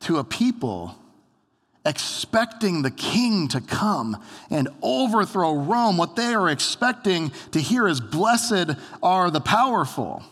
to 0.00 0.16
a 0.16 0.24
people 0.24 0.96
expecting 1.86 2.82
the 2.82 2.90
king 2.90 3.46
to 3.46 3.60
come 3.60 4.20
and 4.50 4.66
overthrow 4.82 5.54
Rome, 5.54 5.96
what 5.96 6.16
they 6.16 6.34
are 6.34 6.48
expecting 6.48 7.30
to 7.52 7.60
hear 7.60 7.86
is, 7.86 8.00
Blessed 8.00 8.70
are 9.00 9.30
the 9.30 9.40
powerful, 9.40 10.24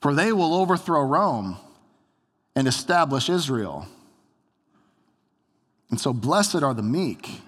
for 0.00 0.14
they 0.14 0.32
will 0.32 0.54
overthrow 0.54 1.02
Rome 1.02 1.56
and 2.54 2.66
establish 2.66 3.28
Israel. 3.28 3.86
And 5.90 6.00
so, 6.00 6.12
blessed 6.12 6.62
are 6.62 6.74
the 6.74 6.82
meek 6.82 7.40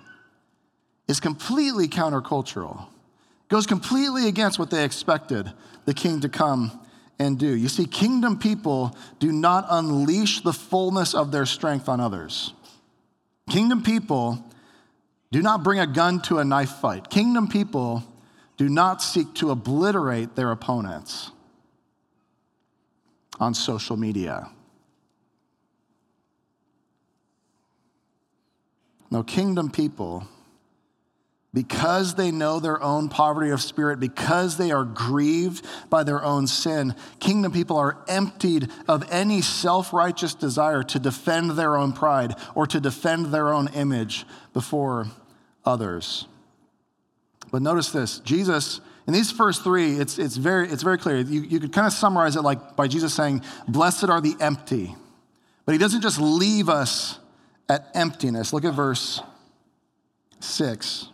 is 1.09 1.21
completely 1.21 1.89
countercultural, 1.89 2.87
goes 3.49 3.67
completely 3.67 4.29
against 4.29 4.59
what 4.59 4.71
they 4.71 4.85
expected 4.85 5.53
the 5.85 5.95
king 5.95 6.21
to 6.21 6.29
come 6.29 6.81
and 7.19 7.39
do. 7.39 7.55
You 7.55 7.69
see, 7.69 7.87
kingdom 7.87 8.39
people 8.39 8.97
do 9.19 9.31
not 9.33 9.67
unleash 9.69 10.41
the 10.41 10.53
fullness 10.53 11.15
of 11.15 11.31
their 11.31 11.47
strength 11.47 11.89
on 11.89 12.01
others. 12.01 12.53
Kingdom 13.51 13.83
people 13.83 14.45
do 15.31 15.43
not 15.43 15.63
bring 15.63 15.81
a 15.81 15.87
gun 15.87 16.21
to 16.23 16.39
a 16.39 16.45
knife 16.45 16.71
fight. 16.71 17.11
Kingdom 17.11 17.49
people 17.49 18.03
do 18.57 18.69
not 18.69 19.03
seek 19.03 19.35
to 19.35 19.51
obliterate 19.51 20.37
their 20.37 20.51
opponents 20.51 21.31
on 23.41 23.55
social 23.55 23.97
media. 23.97 24.49
No, 29.13 29.23
kingdom 29.23 29.71
people, 29.71 30.27
because 31.53 32.15
they 32.15 32.31
know 32.31 32.59
their 32.59 32.83
own 32.83 33.11
poverty 33.11 33.51
of 33.51 33.61
spirit, 33.61 34.01
because 34.01 34.57
they 34.57 34.71
are 34.71 34.87
grieved 34.87 35.67
by 35.91 36.03
their 36.03 36.25
own 36.25 36.47
sin, 36.47 36.95
kingdom 37.21 37.53
people 37.53 37.77
are 37.77 38.03
emptied 38.09 38.71
of 38.89 39.05
any 39.13 39.43
self 39.43 39.93
righteous 39.93 40.33
desire 40.33 40.83
to 40.85 40.99
defend 40.99 41.51
their 41.51 41.77
own 41.77 41.93
pride 41.93 42.35
or 42.55 42.67
to 42.67 42.81
defend 42.81 43.27
their 43.27 43.53
own 43.53 43.69
image 43.75 44.25
before 44.55 45.09
others. 45.63 46.27
But 47.51 47.61
notice 47.61 47.91
this 47.91 48.19
Jesus, 48.21 48.81
in 49.07 49.13
these 49.13 49.31
first 49.31 49.63
three, 49.63 49.97
it's, 49.97 50.19
it's, 50.19 50.39
very, 50.39 50.71
it's 50.71 50.83
very 50.83 50.97
clear. 50.97 51.19
You, 51.19 51.43
you 51.43 51.61
could 51.61 51.75
kind 51.75 51.87
of 51.87 51.93
summarize 51.93 52.35
it 52.37 52.41
like 52.41 52.77
by 52.77 52.89
Jesus 52.89 53.13
saying, 53.13 53.43
Blessed 53.69 54.09
are 54.09 54.23
the 54.23 54.37
empty. 54.41 54.97
But 55.67 55.73
he 55.73 55.79
doesn't 55.79 56.01
just 56.01 56.19
leave 56.19 56.71
us 56.71 57.19
at 57.73 57.89
emptiness. 57.95 58.53
Look 58.53 58.67
at 58.67 58.75
verse 58.75 59.23
6. 60.41 61.09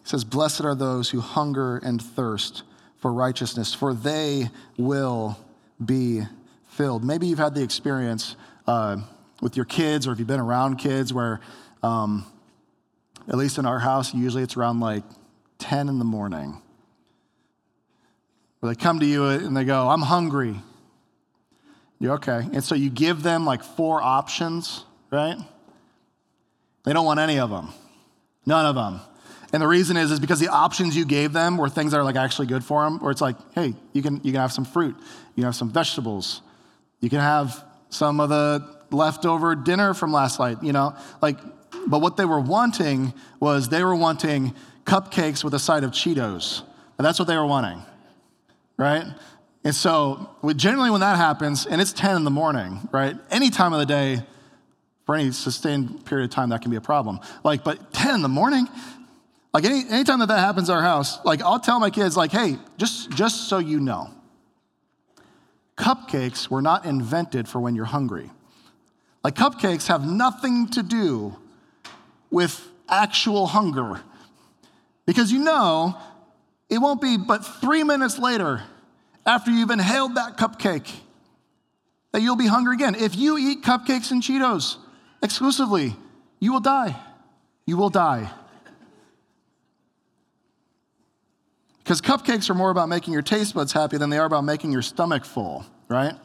It 0.00 0.08
says, 0.08 0.24
Blessed 0.24 0.62
are 0.62 0.74
those 0.74 1.10
who 1.10 1.20
hunger 1.20 1.76
and 1.76 2.00
thirst 2.00 2.62
for 2.96 3.12
righteousness, 3.12 3.74
for 3.74 3.92
they 3.92 4.48
will 4.78 5.38
be 5.84 6.22
filled. 6.68 7.04
Maybe 7.04 7.26
you've 7.26 7.38
had 7.38 7.54
the 7.54 7.62
experience 7.62 8.34
uh, 8.66 8.96
with 9.42 9.56
your 9.56 9.66
kids, 9.66 10.06
or 10.06 10.12
if 10.12 10.18
you've 10.18 10.26
been 10.26 10.40
around 10.40 10.76
kids, 10.76 11.12
where 11.12 11.40
um, 11.82 12.24
at 13.28 13.36
least 13.36 13.58
in 13.58 13.66
our 13.66 13.78
house, 13.78 14.14
usually 14.14 14.42
it's 14.42 14.56
around 14.56 14.80
like 14.80 15.04
10 15.58 15.90
in 15.90 15.98
the 15.98 16.04
morning, 16.06 16.62
where 18.60 18.72
they 18.72 18.80
come 18.80 19.00
to 19.00 19.06
you 19.06 19.26
and 19.26 19.54
they 19.54 19.64
go, 19.64 19.90
I'm 19.90 20.00
hungry. 20.00 20.56
You're 22.00 22.14
okay. 22.14 22.46
And 22.52 22.62
so 22.62 22.74
you 22.74 22.90
give 22.90 23.22
them 23.22 23.44
like 23.44 23.62
four 23.62 24.00
options, 24.02 24.84
right? 25.10 25.36
They 26.84 26.92
don't 26.92 27.04
want 27.04 27.20
any 27.20 27.38
of 27.38 27.50
them. 27.50 27.70
None 28.46 28.66
of 28.66 28.74
them. 28.74 29.00
And 29.52 29.62
the 29.62 29.66
reason 29.66 29.96
is, 29.96 30.10
is 30.10 30.20
because 30.20 30.40
the 30.40 30.48
options 30.48 30.96
you 30.96 31.04
gave 31.04 31.32
them 31.32 31.56
were 31.56 31.68
things 31.68 31.92
that 31.92 31.98
are 31.98 32.04
like 32.04 32.16
actually 32.16 32.46
good 32.46 32.62
for 32.64 32.84
them, 32.84 32.98
where 32.98 33.10
it's 33.10 33.20
like, 33.20 33.36
hey, 33.54 33.74
you 33.92 34.02
can, 34.02 34.16
you 34.16 34.32
can 34.32 34.40
have 34.40 34.52
some 34.52 34.64
fruit, 34.64 34.94
you 34.98 35.34
can 35.36 35.44
have 35.44 35.56
some 35.56 35.70
vegetables, 35.70 36.42
you 37.00 37.08
can 37.08 37.20
have 37.20 37.64
some 37.88 38.20
of 38.20 38.28
the 38.28 38.76
leftover 38.90 39.54
dinner 39.54 39.94
from 39.94 40.12
last 40.12 40.38
night, 40.38 40.62
you 40.62 40.72
know? 40.72 40.94
Like, 41.22 41.38
but 41.86 42.00
what 42.00 42.16
they 42.16 42.26
were 42.26 42.40
wanting 42.40 43.14
was 43.40 43.68
they 43.68 43.82
were 43.82 43.96
wanting 43.96 44.54
cupcakes 44.84 45.42
with 45.42 45.54
a 45.54 45.58
side 45.58 45.84
of 45.84 45.92
Cheetos. 45.92 46.62
And 46.98 47.06
that's 47.06 47.18
what 47.18 47.28
they 47.28 47.36
were 47.36 47.46
wanting, 47.46 47.82
right? 48.76 49.04
And 49.64 49.74
so, 49.74 50.30
generally, 50.56 50.90
when 50.90 51.00
that 51.00 51.16
happens, 51.16 51.66
and 51.66 51.80
it's 51.80 51.92
10 51.92 52.16
in 52.16 52.24
the 52.24 52.30
morning, 52.30 52.88
right? 52.92 53.16
Any 53.30 53.50
time 53.50 53.72
of 53.72 53.80
the 53.80 53.86
day, 53.86 54.22
for 55.04 55.14
any 55.14 55.32
sustained 55.32 56.04
period 56.04 56.26
of 56.26 56.30
time, 56.30 56.50
that 56.50 56.62
can 56.62 56.70
be 56.70 56.76
a 56.76 56.82
problem. 56.82 57.18
Like, 57.42 57.64
but 57.64 57.92
10 57.92 58.16
in 58.16 58.22
the 58.22 58.28
morning, 58.28 58.68
like 59.54 59.64
any 59.64 59.88
anytime 59.88 60.18
that 60.20 60.28
that 60.28 60.40
happens 60.40 60.68
at 60.68 60.76
our 60.76 60.82
house, 60.82 61.24
like 61.24 61.42
I'll 61.42 61.58
tell 61.58 61.80
my 61.80 61.90
kids, 61.90 62.16
like, 62.16 62.30
hey, 62.30 62.58
just 62.76 63.10
just 63.10 63.48
so 63.48 63.58
you 63.58 63.80
know, 63.80 64.10
cupcakes 65.76 66.50
were 66.50 66.62
not 66.62 66.84
invented 66.84 67.48
for 67.48 67.58
when 67.58 67.74
you're 67.74 67.86
hungry. 67.86 68.30
Like 69.24 69.34
cupcakes 69.34 69.88
have 69.88 70.06
nothing 70.06 70.68
to 70.68 70.82
do 70.82 71.36
with 72.30 72.68
actual 72.88 73.46
hunger. 73.46 74.00
Because 75.06 75.32
you 75.32 75.38
know, 75.38 75.96
it 76.68 76.78
won't 76.78 77.00
be 77.00 77.16
but 77.16 77.38
three 77.38 77.82
minutes 77.82 78.18
later 78.18 78.62
after 79.28 79.50
you've 79.50 79.70
inhaled 79.70 80.14
that 80.14 80.38
cupcake 80.38 80.90
that 82.12 82.22
you'll 82.22 82.34
be 82.34 82.46
hungry 82.46 82.74
again. 82.74 82.94
If 82.94 83.14
you 83.14 83.36
eat 83.36 83.62
cupcakes 83.62 84.10
and 84.10 84.22
Cheetos, 84.22 84.78
exclusively, 85.22 85.94
you 86.40 86.50
will 86.50 86.60
die. 86.60 86.96
You 87.66 87.76
will 87.76 87.90
die. 87.90 88.30
Because 91.80 92.00
cupcakes 92.00 92.48
are 92.48 92.54
more 92.54 92.70
about 92.70 92.88
making 92.88 93.12
your 93.12 93.22
taste 93.22 93.54
buds 93.54 93.72
happy 93.72 93.98
than 93.98 94.08
they 94.08 94.16
are 94.16 94.24
about 94.24 94.44
making 94.44 94.72
your 94.72 94.80
stomach 94.82 95.26
full, 95.26 95.66
right? 95.88 96.12
And 96.12 96.18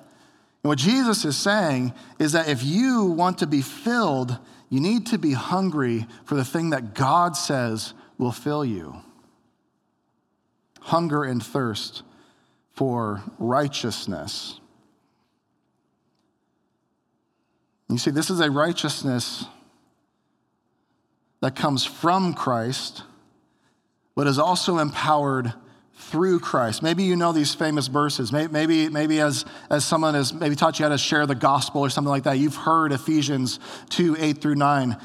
what 0.70 0.78
Jesus 0.78 1.26
is 1.26 1.36
saying 1.36 1.94
is 2.20 2.32
that 2.32 2.48
if 2.48 2.64
you 2.64 3.04
want 3.04 3.40
to 3.40 3.48
be 3.48 3.62
filled, 3.62 4.38
you 4.70 4.80
need 4.80 5.08
to 5.08 5.18
be 5.18 5.34
hungry 5.34 6.06
for 6.24 6.36
the 6.36 6.46
thing 6.46 6.70
that 6.70 6.94
God 6.94 7.36
says 7.36 7.94
will 8.18 8.32
fill 8.32 8.64
you 8.64 9.02
hunger 10.80 11.24
and 11.24 11.42
thirst 11.44 12.04
for 12.74 13.22
righteousness. 13.38 14.60
You 17.90 17.98
see, 17.98 18.12
this 18.12 18.30
is 18.30 18.40
a 18.40 18.50
righteousness 18.50 19.46
that 21.42 21.56
comes 21.56 21.86
from 21.86 22.34
Christ 22.34 23.04
but 24.16 24.28
is 24.28 24.40
also 24.40 24.78
empowered 24.78 25.54
through 25.96 26.40
Christ. 26.40 26.84
Maybe 26.84 27.04
you 27.04 27.16
know 27.16 27.32
these 27.32 27.56
famous 27.56 27.88
verses. 27.88 28.32
Maybe, 28.32 28.90
maybe 28.90 29.20
as, 29.20 29.46
as 29.70 29.86
someone 29.86 30.14
has 30.14 30.34
maybe 30.34 30.56
taught 30.56 30.80
you 30.80 30.84
how 30.84 30.90
to 30.90 30.98
share 30.98 31.26
the 31.26 31.36
gospel 31.36 31.82
or 31.82 31.90
something 31.90 32.10
like 32.10 32.24
that, 32.24 32.38
you've 32.38 32.56
heard 32.56 32.92
Ephesians 32.92 33.60
2 33.90 34.18
8 34.20 34.38
through 34.40 34.56
9 34.56 34.98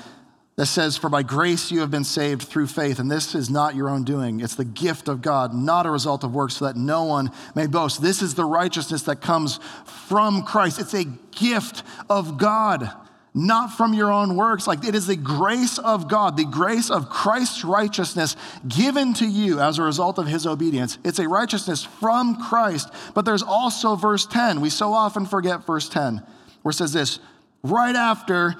that 0.58 0.66
says, 0.66 0.96
For 0.96 1.08
by 1.08 1.22
grace 1.22 1.70
you 1.70 1.80
have 1.80 1.90
been 1.92 2.02
saved 2.02 2.42
through 2.42 2.66
faith, 2.66 2.98
and 2.98 3.08
this 3.08 3.36
is 3.36 3.48
not 3.48 3.76
your 3.76 3.88
own 3.88 4.02
doing. 4.02 4.40
It's 4.40 4.56
the 4.56 4.64
gift 4.64 5.06
of 5.06 5.22
God, 5.22 5.54
not 5.54 5.86
a 5.86 5.90
result 5.90 6.24
of 6.24 6.34
works, 6.34 6.56
so 6.56 6.64
that 6.64 6.74
no 6.76 7.04
one 7.04 7.30
may 7.54 7.68
boast. 7.68 8.02
This 8.02 8.22
is 8.22 8.34
the 8.34 8.44
righteousness 8.44 9.02
that 9.02 9.20
comes 9.20 9.60
from 10.08 10.42
Christ. 10.42 10.80
It's 10.80 10.94
a 10.94 11.04
gift 11.04 11.84
of 12.10 12.38
God 12.38 12.90
not 13.34 13.68
from 13.68 13.94
your 13.94 14.10
own 14.10 14.34
works. 14.34 14.66
Like 14.66 14.84
it 14.84 14.96
is 14.96 15.06
the 15.06 15.14
grace 15.14 15.78
of 15.78 16.08
God, 16.08 16.36
the 16.36 16.44
grace 16.44 16.90
of 16.90 17.08
Christ's 17.08 17.62
righteousness 17.62 18.34
given 18.66 19.14
to 19.14 19.26
you 19.26 19.60
as 19.60 19.78
a 19.78 19.84
result 19.84 20.18
of 20.18 20.26
his 20.26 20.44
obedience. 20.44 20.98
It's 21.04 21.20
a 21.20 21.28
righteousness 21.28 21.84
from 21.84 22.42
Christ. 22.42 22.88
But 23.14 23.26
there's 23.26 23.44
also 23.44 23.94
verse 23.94 24.26
10. 24.26 24.60
We 24.60 24.70
so 24.70 24.92
often 24.92 25.24
forget 25.24 25.64
verse 25.64 25.88
10, 25.88 26.20
where 26.62 26.70
it 26.70 26.74
says 26.74 26.92
this 26.92 27.20
right 27.62 27.94
after 27.94 28.56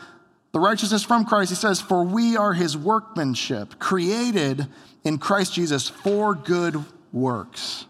the 0.59 0.65
righteousness 0.65 1.05
from 1.05 1.25
Christ, 1.25 1.51
he 1.51 1.55
says, 1.55 1.81
For 1.81 2.03
we 2.03 2.37
are 2.37 2.53
his 2.53 2.77
workmanship, 2.77 3.79
created 3.79 4.67
in 5.05 5.19
Christ 5.19 5.55
Jesus 5.55 5.89
for 5.89 6.35
good 6.35 6.85
works 7.13 7.85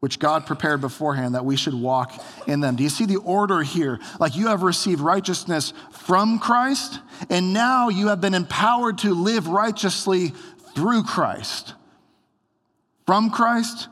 which 0.00 0.18
God 0.18 0.44
prepared 0.46 0.80
beforehand 0.80 1.34
that 1.34 1.44
we 1.44 1.56
should 1.56 1.74
walk 1.74 2.12
in 2.46 2.60
them. 2.60 2.74
Do 2.74 2.82
you 2.82 2.88
see 2.88 3.06
the 3.06 3.16
order 3.16 3.62
here? 3.62 4.00
Like 4.18 4.36
you 4.36 4.48
have 4.48 4.62
received 4.62 5.00
righteousness 5.00 5.72
from 5.92 6.40
Christ, 6.40 6.98
and 7.30 7.52
now 7.52 7.88
you 7.88 8.08
have 8.08 8.20
been 8.20 8.34
empowered 8.34 8.98
to 8.98 9.14
live 9.14 9.46
righteously 9.48 10.32
through 10.74 11.04
Christ. 11.04 11.74
From 13.06 13.30
Christ, 13.30 13.88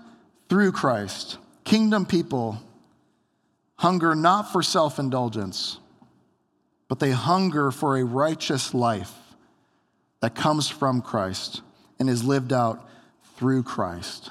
through 0.49 0.73
Christ. 0.73 1.39
Kingdom 1.65 2.05
people 2.07 2.61
hunger 3.77 4.15
not 4.15 4.53
for 4.53 4.63
self 4.63 4.99
indulgence, 4.99 5.79
but 6.89 7.01
they 7.01 7.11
hunger 7.11 7.71
for 7.71 7.97
a 7.97 8.05
righteous 8.05 8.73
life 8.73 9.13
that 10.21 10.35
comes 10.35 10.69
from 10.69 11.03
Christ 11.03 11.63
and 11.99 12.09
is 12.09 12.25
lived 12.25 12.53
out 12.53 12.89
through 13.37 13.63
Christ. 13.63 14.31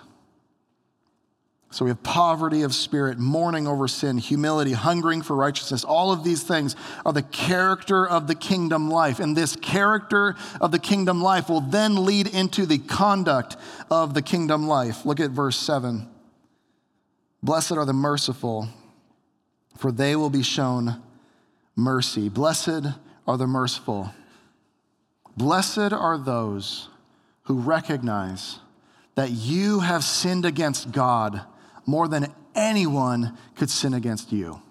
So 1.76 1.84
we 1.84 1.92
have 1.92 2.02
poverty 2.04 2.62
of 2.62 2.74
spirit, 2.74 3.20
mourning 3.20 3.68
over 3.68 3.90
sin, 3.90 4.18
humility, 4.18 4.72
hungering 4.72 5.22
for 5.22 5.36
righteousness. 5.36 5.84
All 5.84 6.14
of 6.14 6.24
these 6.24 6.42
things 6.42 6.74
are 7.06 7.12
the 7.12 7.22
character 7.22 8.08
of 8.08 8.28
the 8.28 8.36
kingdom 8.36 8.90
life. 8.90 9.20
And 9.20 9.36
this 9.36 9.58
character 9.58 10.38
of 10.62 10.72
the 10.72 10.80
kingdom 10.80 11.22
life 11.22 11.50
will 11.50 11.60
then 11.60 12.06
lead 12.06 12.28
into 12.28 12.66
the 12.66 12.78
conduct 12.78 13.58
of 13.92 14.14
the 14.14 14.22
kingdom 14.22 14.70
life. 14.70 15.06
Look 15.06 15.20
at 15.20 15.32
verse 15.32 15.58
7. 15.58 16.08
Blessed 17.44 17.74
are 17.74 17.86
the 17.86 17.92
merciful, 17.92 18.70
for 19.78 19.92
they 19.92 20.16
will 20.16 20.30
be 20.30 20.44
shown 20.44 21.04
mercy. 21.76 22.30
Blessed 22.30 22.86
are 23.28 23.38
the 23.38 23.48
merciful. 23.48 24.14
Blessed 25.38 25.94
are 25.94 26.18
those 26.18 26.90
who 27.44 27.60
recognize 27.60 28.60
that 29.16 29.32
you 29.32 29.80
have 29.82 30.04
sinned 30.04 30.46
against 30.46 30.92
God 30.92 31.42
more 31.86 32.08
than 32.08 32.34
anyone 32.54 33.38
could 33.56 33.70
sin 33.70 33.94
against 33.94 34.32
you. 34.32 34.62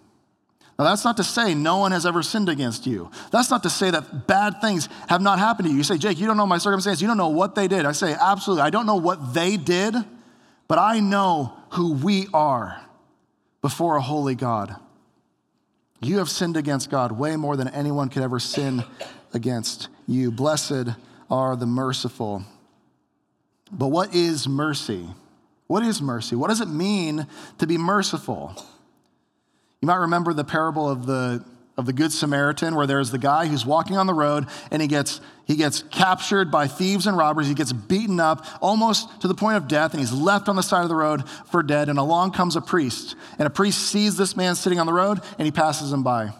Now, 0.78 0.86
that's 0.86 1.04
not 1.04 1.16
to 1.18 1.24
say 1.24 1.54
no 1.54 1.78
one 1.78 1.92
has 1.92 2.04
ever 2.04 2.22
sinned 2.22 2.48
against 2.48 2.84
you. 2.86 3.10
That's 3.30 3.48
not 3.48 3.62
to 3.62 3.70
say 3.70 3.92
that 3.92 4.26
bad 4.26 4.60
things 4.60 4.88
have 5.08 5.22
not 5.22 5.38
happened 5.38 5.68
to 5.68 5.70
you. 5.70 5.78
You 5.78 5.84
say, 5.84 5.98
Jake, 5.98 6.18
you 6.18 6.26
don't 6.26 6.36
know 6.36 6.46
my 6.46 6.58
circumstance. 6.58 7.00
You 7.00 7.06
don't 7.06 7.16
know 7.16 7.28
what 7.28 7.54
they 7.54 7.68
did. 7.68 7.84
I 7.84 7.92
say, 7.92 8.16
absolutely. 8.20 8.62
I 8.62 8.70
don't 8.70 8.86
know 8.86 8.96
what 8.96 9.34
they 9.34 9.56
did, 9.56 9.94
but 10.66 10.78
I 10.78 10.98
know 10.98 11.52
who 11.70 11.92
we 11.92 12.26
are 12.34 12.80
before 13.62 13.96
a 13.96 14.00
holy 14.00 14.34
God. 14.34 14.74
You 16.04 16.18
have 16.18 16.28
sinned 16.28 16.56
against 16.56 16.90
God 16.90 17.12
way 17.12 17.36
more 17.36 17.56
than 17.56 17.68
anyone 17.68 18.10
could 18.10 18.22
ever 18.22 18.38
sin 18.38 18.84
against 19.32 19.88
you. 20.06 20.30
Blessed 20.30 20.88
are 21.30 21.56
the 21.56 21.66
merciful. 21.66 22.44
But 23.72 23.88
what 23.88 24.14
is 24.14 24.46
mercy? 24.46 25.08
What 25.66 25.82
is 25.82 26.02
mercy? 26.02 26.36
What 26.36 26.48
does 26.48 26.60
it 26.60 26.68
mean 26.68 27.26
to 27.58 27.66
be 27.66 27.78
merciful? 27.78 28.54
You 29.80 29.86
might 29.86 29.96
remember 29.96 30.34
the 30.34 30.44
parable 30.44 30.88
of 30.90 31.06
the, 31.06 31.44
of 31.76 31.86
the 31.86 31.92
Good 31.92 32.12
Samaritan, 32.12 32.74
where 32.74 32.86
there's 32.86 33.10
the 33.10 33.18
guy 33.18 33.46
who's 33.46 33.66
walking 33.66 33.96
on 33.96 34.06
the 34.06 34.14
road 34.14 34.46
and 34.70 34.80
he 34.80 34.88
gets, 34.88 35.20
he 35.44 35.56
gets 35.56 35.82
captured 35.90 36.50
by 36.50 36.66
thieves 36.66 37.06
and 37.06 37.16
robbers. 37.16 37.48
He 37.48 37.54
gets 37.54 37.72
beaten 37.72 38.20
up 38.20 38.46
almost 38.60 39.20
to 39.22 39.28
the 39.28 39.34
point 39.34 39.56
of 39.56 39.66
death, 39.66 39.92
and 39.92 40.00
he's 40.00 40.12
left 40.12 40.48
on 40.48 40.56
the 40.56 40.62
side 40.62 40.82
of 40.82 40.88
the 40.88 40.94
road 40.94 41.28
for 41.50 41.62
dead. 41.62 41.88
And 41.88 41.98
along 41.98 42.32
comes 42.32 42.54
a 42.56 42.60
priest. 42.60 43.16
And 43.38 43.46
a 43.46 43.50
priest 43.50 43.78
sees 43.90 44.16
this 44.16 44.36
man 44.36 44.54
sitting 44.54 44.78
on 44.78 44.86
the 44.86 44.92
road 44.92 45.20
and 45.38 45.46
he 45.46 45.52
passes 45.52 45.92
him 45.92 46.02
by. 46.02 46.32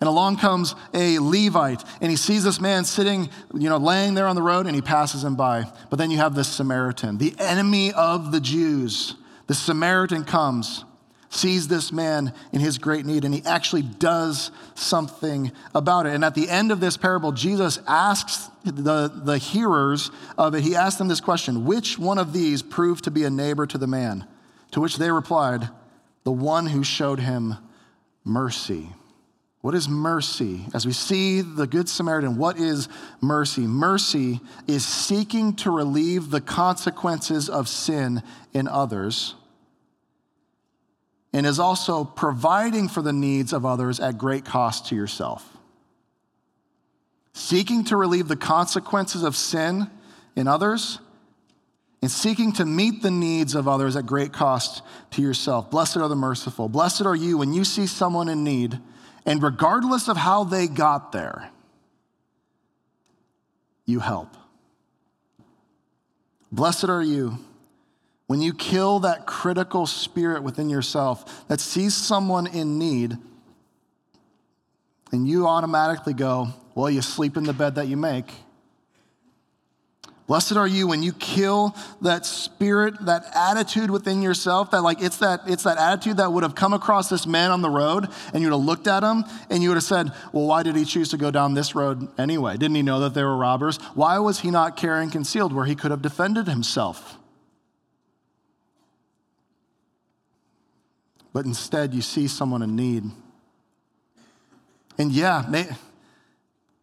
And 0.00 0.08
along 0.08 0.36
comes 0.36 0.74
a 0.92 1.18
Levite, 1.18 1.82
and 2.02 2.10
he 2.10 2.16
sees 2.16 2.44
this 2.44 2.60
man 2.60 2.84
sitting, 2.84 3.30
you 3.54 3.70
know, 3.70 3.78
laying 3.78 4.12
there 4.12 4.26
on 4.26 4.36
the 4.36 4.42
road, 4.42 4.66
and 4.66 4.74
he 4.74 4.82
passes 4.82 5.24
him 5.24 5.36
by. 5.36 5.64
But 5.88 5.96
then 5.96 6.10
you 6.10 6.18
have 6.18 6.34
this 6.34 6.48
Samaritan, 6.48 7.16
the 7.16 7.34
enemy 7.38 7.92
of 7.92 8.30
the 8.30 8.40
Jews. 8.40 9.14
The 9.46 9.54
Samaritan 9.54 10.24
comes, 10.24 10.84
sees 11.36 11.68
this 11.68 11.92
man 11.92 12.32
in 12.52 12.60
his 12.60 12.78
great 12.78 13.06
need, 13.06 13.24
and 13.24 13.32
he 13.32 13.44
actually 13.44 13.82
does 13.82 14.50
something 14.74 15.52
about 15.74 16.06
it. 16.06 16.14
And 16.14 16.24
at 16.24 16.34
the 16.34 16.48
end 16.48 16.72
of 16.72 16.80
this 16.80 16.96
parable, 16.96 17.30
Jesus 17.30 17.78
asks 17.86 18.48
the, 18.64 19.08
the 19.08 19.38
hearers 19.38 20.10
of 20.36 20.54
it, 20.54 20.62
he 20.62 20.74
asks 20.74 20.98
them 20.98 21.08
this 21.08 21.20
question 21.20 21.64
Which 21.64 21.98
one 21.98 22.18
of 22.18 22.32
these 22.32 22.62
proved 22.62 23.04
to 23.04 23.10
be 23.10 23.24
a 23.24 23.30
neighbor 23.30 23.66
to 23.66 23.78
the 23.78 23.86
man? 23.86 24.26
To 24.72 24.80
which 24.80 24.96
they 24.96 25.10
replied, 25.10 25.68
The 26.24 26.32
one 26.32 26.66
who 26.66 26.82
showed 26.82 27.20
him 27.20 27.54
mercy. 28.24 28.88
What 29.60 29.74
is 29.74 29.88
mercy? 29.88 30.66
As 30.74 30.84
we 30.84 30.92
see 30.92 31.40
the 31.40 31.66
Good 31.66 31.88
Samaritan, 31.88 32.36
what 32.36 32.58
is 32.58 32.88
mercy? 33.20 33.62
Mercy 33.62 34.40
is 34.66 34.84
seeking 34.84 35.54
to 35.56 35.70
relieve 35.70 36.30
the 36.30 36.40
consequences 36.40 37.48
of 37.48 37.68
sin 37.68 38.22
in 38.52 38.68
others 38.68 39.35
and 41.32 41.46
is 41.46 41.58
also 41.58 42.04
providing 42.04 42.88
for 42.88 43.02
the 43.02 43.12
needs 43.12 43.52
of 43.52 43.66
others 43.66 44.00
at 44.00 44.18
great 44.18 44.44
cost 44.44 44.86
to 44.86 44.94
yourself. 44.94 45.56
Seeking 47.32 47.84
to 47.84 47.96
relieve 47.96 48.28
the 48.28 48.36
consequences 48.36 49.22
of 49.22 49.36
sin 49.36 49.90
in 50.34 50.48
others 50.48 50.98
and 52.00 52.10
seeking 52.10 52.52
to 52.52 52.64
meet 52.64 53.02
the 53.02 53.10
needs 53.10 53.54
of 53.54 53.68
others 53.68 53.96
at 53.96 54.06
great 54.06 54.32
cost 54.32 54.82
to 55.10 55.22
yourself. 55.22 55.70
Blessed 55.70 55.96
are 55.98 56.08
the 56.08 56.16
merciful. 56.16 56.68
Blessed 56.68 57.02
are 57.02 57.16
you 57.16 57.38
when 57.38 57.52
you 57.52 57.64
see 57.64 57.86
someone 57.86 58.28
in 58.28 58.44
need 58.44 58.78
and 59.26 59.42
regardless 59.42 60.08
of 60.08 60.16
how 60.16 60.44
they 60.44 60.68
got 60.68 61.10
there, 61.10 61.50
you 63.84 63.98
help. 64.00 64.36
Blessed 66.52 66.88
are 66.88 67.02
you 67.02 67.38
when 68.26 68.40
you 68.40 68.52
kill 68.52 69.00
that 69.00 69.26
critical 69.26 69.86
spirit 69.86 70.42
within 70.42 70.68
yourself 70.68 71.46
that 71.48 71.60
sees 71.60 71.94
someone 71.94 72.46
in 72.46 72.78
need 72.78 73.16
and 75.12 75.28
you 75.28 75.46
automatically 75.46 76.14
go, 76.14 76.48
Well, 76.74 76.90
you 76.90 77.02
sleep 77.02 77.36
in 77.36 77.44
the 77.44 77.52
bed 77.52 77.76
that 77.76 77.86
you 77.86 77.96
make. 77.96 78.32
Blessed 80.26 80.56
are 80.56 80.66
you 80.66 80.88
when 80.88 81.04
you 81.04 81.12
kill 81.12 81.76
that 82.00 82.26
spirit, 82.26 82.94
that 83.06 83.30
attitude 83.36 83.90
within 83.90 84.22
yourself, 84.22 84.72
that 84.72 84.82
like 84.82 85.00
it's 85.00 85.18
that 85.18 85.42
it's 85.46 85.62
that 85.62 85.78
attitude 85.78 86.16
that 86.16 86.32
would 86.32 86.42
have 86.42 86.56
come 86.56 86.72
across 86.72 87.08
this 87.08 87.28
man 87.28 87.52
on 87.52 87.62
the 87.62 87.70
road 87.70 88.08
and 88.34 88.42
you 88.42 88.50
would 88.50 88.56
have 88.56 88.66
looked 88.66 88.88
at 88.88 89.04
him 89.04 89.24
and 89.50 89.62
you 89.62 89.68
would 89.68 89.76
have 89.76 89.84
said, 89.84 90.10
Well, 90.32 90.46
why 90.46 90.64
did 90.64 90.74
he 90.74 90.84
choose 90.84 91.10
to 91.10 91.16
go 91.16 91.30
down 91.30 91.54
this 91.54 91.76
road 91.76 92.08
anyway? 92.18 92.56
Didn't 92.56 92.74
he 92.74 92.82
know 92.82 92.98
that 93.00 93.14
there 93.14 93.26
were 93.26 93.36
robbers? 93.36 93.76
Why 93.94 94.18
was 94.18 94.40
he 94.40 94.50
not 94.50 94.76
carrying 94.76 95.10
concealed 95.10 95.52
where 95.52 95.64
he 95.64 95.76
could 95.76 95.92
have 95.92 96.02
defended 96.02 96.48
himself? 96.48 97.15
But 101.36 101.44
instead, 101.44 101.92
you 101.92 102.00
see 102.00 102.28
someone 102.28 102.62
in 102.62 102.74
need. 102.74 103.04
And 104.96 105.12
yeah, 105.12 105.44
may, 105.46 105.68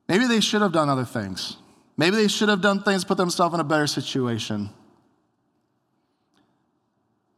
Maybe 0.07 0.27
they 0.27 0.41
should 0.41 0.61
have 0.61 0.71
done 0.71 0.89
other 0.89 1.05
things. 1.05 1.57
Maybe 1.97 2.17
they 2.17 2.27
should 2.27 2.49
have 2.49 2.61
done 2.61 2.83
things, 2.83 3.03
put 3.03 3.17
themselves 3.17 3.55
in 3.55 3.59
a 3.59 3.63
better 3.63 3.87
situation. 3.87 4.69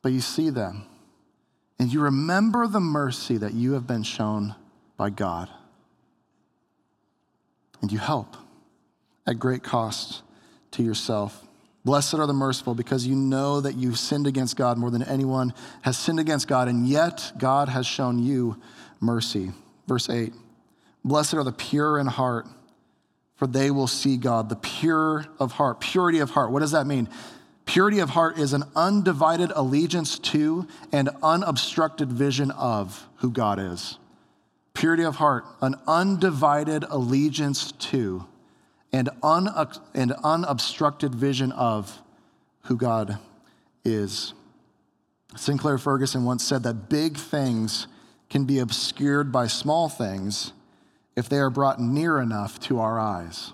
But 0.01 0.11
you 0.11 0.19
see 0.19 0.49
them, 0.49 0.83
and 1.79 1.89
you 1.93 2.01
remember 2.01 2.67
the 2.67 2.81
mercy 2.81 3.37
that 3.37 3.53
you 3.53 3.71
have 3.75 3.87
been 3.87 4.03
shown 4.03 4.53
by 4.97 5.09
God. 5.09 5.47
And 7.81 7.93
you 7.93 7.97
help 7.97 8.35
at 9.25 9.39
great 9.39 9.63
cost 9.63 10.21
to 10.71 10.83
yourself. 10.83 11.47
Blessed 11.85 12.15
are 12.15 12.25
the 12.25 12.33
merciful 12.33 12.73
because 12.73 13.05
you 13.05 13.15
know 13.15 13.61
that 13.61 13.75
you've 13.75 13.99
sinned 13.99 14.25
against 14.25 14.57
God 14.57 14.79
more 14.79 14.89
than 14.89 15.03
anyone 15.03 15.53
has 15.83 15.95
sinned 15.95 16.19
against 16.19 16.47
God, 16.47 16.67
and 16.67 16.87
yet 16.87 17.31
God 17.37 17.69
has 17.69 17.85
shown 17.85 18.17
you 18.17 18.57
mercy. 18.99 19.51
Verse 19.87 20.09
8 20.09 20.33
Blessed 21.05 21.35
are 21.35 21.43
the 21.43 21.51
pure 21.51 21.99
in 21.99 22.07
heart, 22.07 22.47
for 23.35 23.45
they 23.45 23.69
will 23.69 23.85
see 23.85 24.17
God. 24.17 24.49
The 24.49 24.55
pure 24.55 25.27
of 25.39 25.53
heart, 25.53 25.79
purity 25.79 26.19
of 26.19 26.31
heart. 26.31 26.51
What 26.51 26.61
does 26.61 26.71
that 26.71 26.87
mean? 26.87 27.07
Purity 27.65 27.99
of 27.99 28.09
heart 28.09 28.39
is 28.39 28.53
an 28.53 28.63
undivided 28.75 29.51
allegiance 29.55 30.17
to 30.19 30.67
and 30.91 31.09
unobstructed 31.21 32.11
vision 32.11 32.49
of 32.51 33.07
who 33.17 33.29
God 33.29 33.59
is. 33.59 33.99
Purity 34.73 35.03
of 35.03 35.17
heart, 35.17 35.45
an 35.61 35.75
undivided 35.87 36.83
allegiance 36.89 37.71
to 37.73 38.25
and, 38.91 39.09
and 39.93 40.11
unobstructed 40.23 41.13
vision 41.13 41.51
of 41.51 42.01
who 42.63 42.77
God 42.77 43.17
is. 43.83 44.33
Sinclair 45.35 45.77
Ferguson 45.77 46.23
once 46.23 46.43
said 46.43 46.63
that 46.63 46.89
big 46.89 47.17
things 47.17 47.87
can 48.29 48.45
be 48.45 48.59
obscured 48.59 49.31
by 49.31 49.47
small 49.47 49.89
things 49.89 50.53
if 51.15 51.29
they 51.29 51.37
are 51.37 51.49
brought 51.49 51.79
near 51.79 52.19
enough 52.19 52.59
to 52.61 52.79
our 52.79 52.99
eyes. 52.99 53.53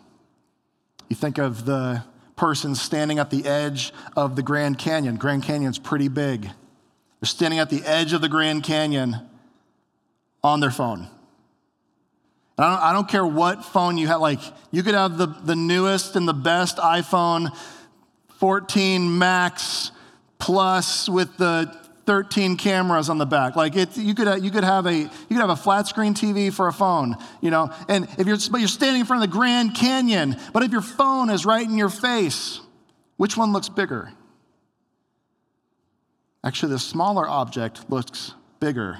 You 1.09 1.15
think 1.15 1.37
of 1.37 1.65
the 1.65 2.03
person 2.35 2.73
standing 2.73 3.19
at 3.19 3.29
the 3.29 3.45
edge 3.45 3.93
of 4.15 4.35
the 4.35 4.41
Grand 4.41 4.79
Canyon. 4.79 5.17
Grand 5.17 5.43
Canyon's 5.43 5.77
pretty 5.77 6.07
big. 6.07 6.43
They're 6.43 7.27
standing 7.27 7.59
at 7.59 7.69
the 7.69 7.83
edge 7.83 8.13
of 8.13 8.21
the 8.21 8.29
Grand 8.29 8.63
Canyon 8.63 9.17
on 10.43 10.59
their 10.59 10.71
phone. 10.71 11.07
I 12.61 12.69
don't, 12.69 12.83
I 12.83 12.93
don't, 12.93 13.09
care 13.09 13.25
what 13.25 13.65
phone 13.65 13.97
you 13.97 14.07
have. 14.07 14.21
Like, 14.21 14.39
you 14.71 14.83
could 14.83 14.93
have 14.93 15.17
the, 15.17 15.25
the 15.25 15.55
newest 15.55 16.15
and 16.15 16.27
the 16.27 16.33
best 16.33 16.77
iPhone 16.77 17.49
14 18.37 19.17
Max 19.17 19.91
Plus 20.37 21.07
with 21.07 21.37
the 21.37 21.75
13 22.05 22.57
cameras 22.57 23.09
on 23.09 23.19
the 23.19 23.25
back. 23.25 23.55
Like 23.55 23.75
it, 23.75 23.95
you 23.95 24.15
could 24.15 24.43
you 24.43 24.49
could 24.49 24.63
have 24.63 24.87
a 24.87 24.95
you 24.95 25.07
could 25.29 25.37
have 25.37 25.51
a 25.51 25.55
flat 25.55 25.87
screen 25.87 26.15
TV 26.15 26.51
for 26.51 26.67
a 26.67 26.73
phone, 26.73 27.15
you 27.41 27.51
know. 27.51 27.71
And 27.87 28.07
if 28.17 28.25
you're 28.25 28.37
but 28.49 28.57
you're 28.57 28.67
standing 28.67 29.01
in 29.01 29.05
front 29.05 29.23
of 29.23 29.29
the 29.29 29.37
Grand 29.37 29.75
Canyon, 29.75 30.35
but 30.51 30.63
if 30.63 30.71
your 30.71 30.81
phone 30.81 31.29
is 31.29 31.45
right 31.45 31.65
in 31.65 31.77
your 31.77 31.89
face, 31.89 32.59
which 33.17 33.37
one 33.37 33.53
looks 33.53 33.69
bigger? 33.69 34.11
Actually, 36.43 36.71
the 36.71 36.79
smaller 36.79 37.29
object 37.29 37.89
looks 37.89 38.33
bigger 38.59 38.97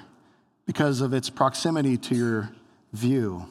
because 0.68 1.02
of 1.02 1.14
its 1.14 1.30
proximity 1.30 1.98
to 1.98 2.16
your 2.16 2.52
view. 2.92 3.46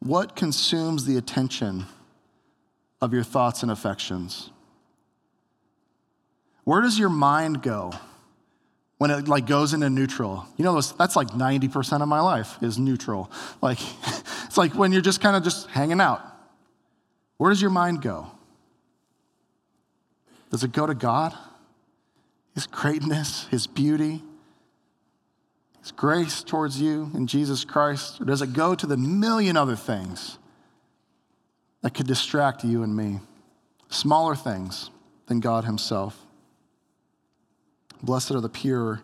What 0.00 0.36
consumes 0.36 1.04
the 1.04 1.16
attention 1.16 1.86
of 3.00 3.12
your 3.12 3.24
thoughts 3.24 3.62
and 3.62 3.70
affections? 3.70 4.50
Where 6.64 6.80
does 6.80 6.98
your 6.98 7.08
mind 7.08 7.62
go 7.62 7.92
when 8.98 9.10
it 9.10 9.28
like 9.28 9.46
goes 9.46 9.72
into 9.72 9.90
neutral? 9.90 10.46
You 10.56 10.64
know, 10.64 10.80
that's 10.80 11.16
like 11.16 11.28
90% 11.28 12.02
of 12.02 12.08
my 12.08 12.20
life 12.20 12.56
is 12.62 12.78
neutral. 12.78 13.30
Like, 13.60 13.78
it's 14.44 14.56
like 14.56 14.74
when 14.74 14.92
you're 14.92 15.02
just 15.02 15.20
kind 15.20 15.36
of 15.36 15.42
just 15.42 15.68
hanging 15.68 16.00
out. 16.00 16.22
Where 17.36 17.50
does 17.50 17.60
your 17.60 17.70
mind 17.70 18.02
go? 18.02 18.28
Does 20.50 20.64
it 20.64 20.72
go 20.72 20.86
to 20.86 20.94
God? 20.94 21.34
His 22.54 22.66
greatness, 22.66 23.46
His 23.50 23.66
beauty, 23.66 24.22
His 25.86 25.92
grace 25.92 26.42
towards 26.42 26.80
you 26.80 27.12
in 27.14 27.28
Jesus 27.28 27.64
Christ? 27.64 28.20
Or 28.20 28.24
does 28.24 28.42
it 28.42 28.52
go 28.52 28.74
to 28.74 28.88
the 28.88 28.96
million 28.96 29.56
other 29.56 29.76
things 29.76 30.36
that 31.80 31.94
could 31.94 32.08
distract 32.08 32.64
you 32.64 32.82
and 32.82 32.96
me? 32.96 33.20
Smaller 33.88 34.34
things 34.34 34.90
than 35.28 35.38
God 35.38 35.64
Himself. 35.64 36.26
Blessed 38.02 38.32
are 38.32 38.40
the 38.40 38.48
pure 38.48 39.00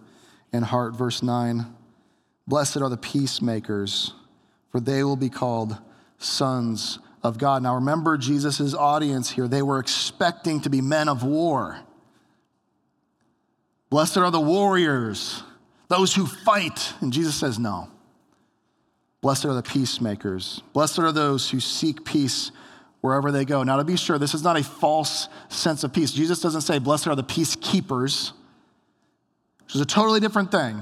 in 0.52 0.64
heart. 0.64 0.96
Verse 0.96 1.22
9 1.22 1.72
Blessed 2.48 2.78
are 2.78 2.88
the 2.88 2.96
peacemakers, 2.96 4.14
for 4.72 4.80
they 4.80 5.04
will 5.04 5.14
be 5.14 5.30
called 5.30 5.78
sons 6.18 6.98
of 7.22 7.38
God. 7.38 7.62
Now 7.62 7.76
remember 7.76 8.18
Jesus' 8.18 8.74
audience 8.74 9.30
here. 9.30 9.46
They 9.46 9.62
were 9.62 9.78
expecting 9.78 10.60
to 10.62 10.68
be 10.68 10.80
men 10.80 11.08
of 11.08 11.22
war. 11.22 11.78
Blessed 13.88 14.16
are 14.16 14.32
the 14.32 14.40
warriors, 14.40 15.44
those 15.92 16.14
who 16.14 16.26
fight. 16.26 16.94
And 17.00 17.12
Jesus 17.12 17.34
says, 17.34 17.58
No. 17.58 17.88
Blessed 19.20 19.44
are 19.44 19.54
the 19.54 19.62
peacemakers. 19.62 20.62
Blessed 20.72 20.98
are 20.98 21.12
those 21.12 21.50
who 21.50 21.60
seek 21.60 22.04
peace 22.04 22.50
wherever 23.02 23.30
they 23.30 23.44
go. 23.44 23.62
Now, 23.62 23.76
to 23.76 23.84
be 23.84 23.96
sure, 23.96 24.18
this 24.18 24.34
is 24.34 24.42
not 24.42 24.58
a 24.58 24.64
false 24.64 25.28
sense 25.48 25.84
of 25.84 25.92
peace. 25.92 26.10
Jesus 26.12 26.40
doesn't 26.40 26.62
say, 26.62 26.78
Blessed 26.78 27.06
are 27.06 27.14
the 27.14 27.22
peacekeepers 27.22 28.32
which 29.72 29.76
is 29.76 29.80
a 29.80 29.86
totally 29.86 30.20
different 30.20 30.50
thing. 30.50 30.76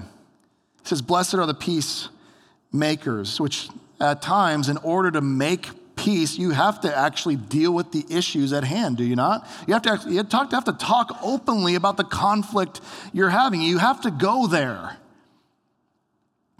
He 0.82 0.88
says, 0.88 1.00
Blessed 1.00 1.34
are 1.34 1.46
the 1.46 1.54
peacemakers, 1.54 3.40
which 3.40 3.68
at 4.00 4.20
times, 4.20 4.68
in 4.68 4.78
order 4.78 5.12
to 5.12 5.20
make 5.20 5.68
peace, 5.94 6.38
you 6.38 6.50
have 6.50 6.80
to 6.80 6.96
actually 6.96 7.36
deal 7.36 7.72
with 7.72 7.92
the 7.92 8.04
issues 8.10 8.52
at 8.52 8.64
hand, 8.64 8.96
do 8.96 9.04
you 9.04 9.14
not? 9.14 9.46
You 9.68 9.74
have 9.74 9.82
to, 9.82 10.10
you 10.10 10.24
have 10.24 10.64
to 10.64 10.72
talk 10.72 11.16
openly 11.22 11.76
about 11.76 11.98
the 11.98 12.04
conflict 12.04 12.80
you're 13.12 13.30
having. 13.30 13.62
You 13.62 13.78
have 13.78 14.00
to 14.00 14.10
go 14.10 14.46
there 14.48 14.96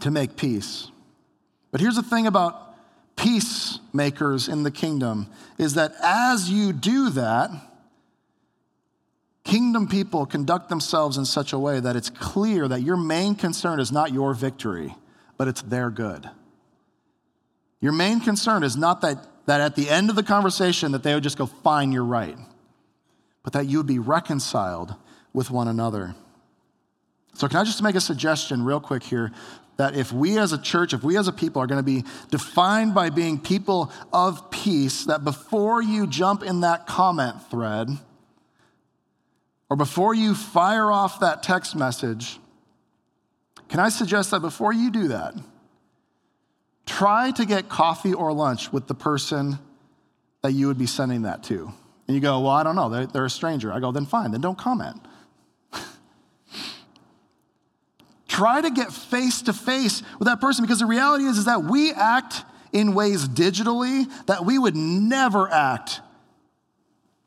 to 0.00 0.10
make 0.10 0.36
peace. 0.36 0.88
But 1.70 1.80
here's 1.80 1.96
the 1.96 2.02
thing 2.02 2.26
about 2.26 2.74
peacemakers 3.16 4.48
in 4.48 4.62
the 4.62 4.70
kingdom 4.70 5.28
is 5.58 5.74
that 5.74 5.92
as 6.02 6.50
you 6.50 6.72
do 6.72 7.10
that, 7.10 7.50
Kingdom 9.50 9.88
people 9.88 10.26
conduct 10.26 10.68
themselves 10.68 11.16
in 11.16 11.24
such 11.24 11.52
a 11.52 11.58
way 11.58 11.80
that 11.80 11.96
it's 11.96 12.10
clear 12.10 12.68
that 12.68 12.82
your 12.82 12.96
main 12.96 13.34
concern 13.34 13.80
is 13.80 13.90
not 13.90 14.12
your 14.12 14.34
victory, 14.34 14.94
but 15.36 15.48
it's 15.48 15.62
their 15.62 15.90
good. 15.90 16.28
Your 17.80 17.92
main 17.92 18.20
concern 18.20 18.62
is 18.62 18.76
not 18.76 19.00
that, 19.00 19.26
that 19.46 19.60
at 19.60 19.76
the 19.76 19.88
end 19.88 20.10
of 20.10 20.16
the 20.16 20.22
conversation 20.22 20.92
that 20.92 21.02
they 21.02 21.14
would 21.14 21.22
just 21.22 21.38
go, 21.38 21.46
fine, 21.46 21.90
you're 21.90 22.04
right, 22.04 22.36
but 23.42 23.54
that 23.54 23.66
you 23.66 23.78
would 23.78 23.86
be 23.86 23.98
reconciled 23.98 24.94
with 25.32 25.50
one 25.50 25.68
another. 25.68 26.14
So, 27.34 27.48
can 27.48 27.56
I 27.56 27.64
just 27.64 27.82
make 27.82 27.94
a 27.94 28.00
suggestion 28.00 28.64
real 28.64 28.80
quick 28.80 29.02
here? 29.02 29.32
That 29.80 29.96
if 29.96 30.12
we 30.12 30.36
as 30.36 30.52
a 30.52 30.58
church, 30.58 30.92
if 30.92 31.02
we 31.02 31.16
as 31.16 31.26
a 31.26 31.32
people 31.32 31.62
are 31.62 31.66
going 31.66 31.78
to 31.78 31.82
be 31.82 32.04
defined 32.30 32.94
by 32.94 33.08
being 33.08 33.40
people 33.40 33.90
of 34.12 34.50
peace, 34.50 35.06
that 35.06 35.24
before 35.24 35.80
you 35.80 36.06
jump 36.06 36.42
in 36.42 36.60
that 36.60 36.86
comment 36.86 37.36
thread, 37.50 37.88
or 39.70 39.76
before 39.78 40.12
you 40.12 40.34
fire 40.34 40.92
off 40.92 41.20
that 41.20 41.42
text 41.42 41.74
message, 41.74 42.38
can 43.70 43.80
I 43.80 43.88
suggest 43.88 44.32
that 44.32 44.40
before 44.40 44.74
you 44.74 44.90
do 44.90 45.08
that, 45.08 45.32
try 46.84 47.30
to 47.30 47.46
get 47.46 47.70
coffee 47.70 48.12
or 48.12 48.34
lunch 48.34 48.70
with 48.74 48.86
the 48.86 48.94
person 48.94 49.58
that 50.42 50.52
you 50.52 50.66
would 50.66 50.76
be 50.76 50.84
sending 50.84 51.22
that 51.22 51.42
to? 51.44 51.72
And 52.06 52.14
you 52.14 52.20
go, 52.20 52.38
Well, 52.40 52.52
I 52.52 52.64
don't 52.64 52.76
know, 52.76 52.90
they're, 52.90 53.06
they're 53.06 53.24
a 53.24 53.30
stranger. 53.30 53.72
I 53.72 53.80
go, 53.80 53.92
Then 53.92 54.04
fine, 54.04 54.32
then 54.32 54.42
don't 54.42 54.58
comment. 54.58 55.00
Try 58.30 58.60
to 58.60 58.70
get 58.70 58.92
face 58.92 59.42
to 59.42 59.52
face 59.52 60.02
with 60.18 60.26
that 60.26 60.40
person 60.40 60.64
because 60.64 60.78
the 60.78 60.86
reality 60.86 61.24
is, 61.24 61.36
is 61.36 61.44
that 61.46 61.64
we 61.64 61.92
act 61.92 62.44
in 62.72 62.94
ways 62.94 63.28
digitally 63.28 64.06
that 64.26 64.44
we 64.44 64.56
would 64.56 64.76
never 64.76 65.50
act 65.50 66.00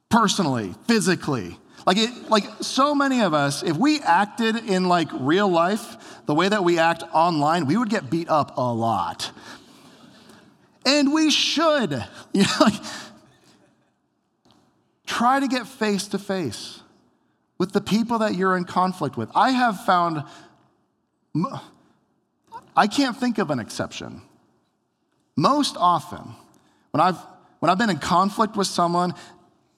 personally, 0.09 0.73
physically. 0.87 1.57
Like, 1.85 1.97
it, 1.97 2.29
like 2.29 2.45
so 2.61 2.95
many 2.95 3.21
of 3.21 3.33
us, 3.33 3.63
if 3.63 3.75
we 3.75 3.99
acted 3.99 4.55
in 4.55 4.85
like 4.85 5.09
real 5.11 5.49
life 5.49 5.97
the 6.25 6.33
way 6.33 6.47
that 6.47 6.63
we 6.63 6.79
act 6.79 7.03
online, 7.13 7.65
we 7.65 7.75
would 7.75 7.89
get 7.89 8.09
beat 8.09 8.29
up 8.29 8.57
a 8.57 8.73
lot. 8.73 9.31
And 10.85 11.13
we 11.13 11.29
should. 11.29 12.03
You 12.33 12.41
know, 12.41 12.49
like, 12.61 12.73
try 15.05 15.39
to 15.39 15.47
get 15.47 15.67
face 15.67 16.07
to 16.07 16.17
face 16.17 16.81
with 17.59 17.73
the 17.73 17.81
people 17.81 18.19
that 18.19 18.33
you're 18.33 18.57
in 18.57 18.65
conflict 18.65 19.15
with. 19.15 19.29
I 19.35 19.51
have 19.51 19.85
found, 19.85 20.23
I 22.75 22.87
can't 22.87 23.17
think 23.17 23.37
of 23.37 23.49
an 23.49 23.59
exception. 23.59 24.21
Most 25.35 25.75
often, 25.77 26.35
when 26.91 27.01
I've, 27.01 27.17
when 27.59 27.69
I've 27.69 27.77
been 27.77 27.89
in 27.89 27.97
conflict 27.97 28.55
with 28.55 28.67
someone, 28.67 29.13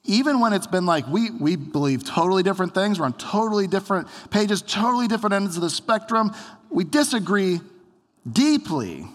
even 0.04 0.40
when 0.40 0.52
it's 0.52 0.66
been 0.66 0.86
like 0.86 1.06
we, 1.08 1.30
we 1.30 1.56
believe 1.56 2.04
totally 2.04 2.42
different 2.42 2.74
things, 2.74 2.98
we're 2.98 3.06
on 3.06 3.14
totally 3.14 3.66
different 3.66 4.08
pages, 4.30 4.62
totally 4.62 5.08
different 5.08 5.34
ends 5.34 5.56
of 5.56 5.62
the 5.62 5.70
spectrum, 5.70 6.32
we 6.70 6.84
disagree 6.84 7.60
deeply. 8.30 9.06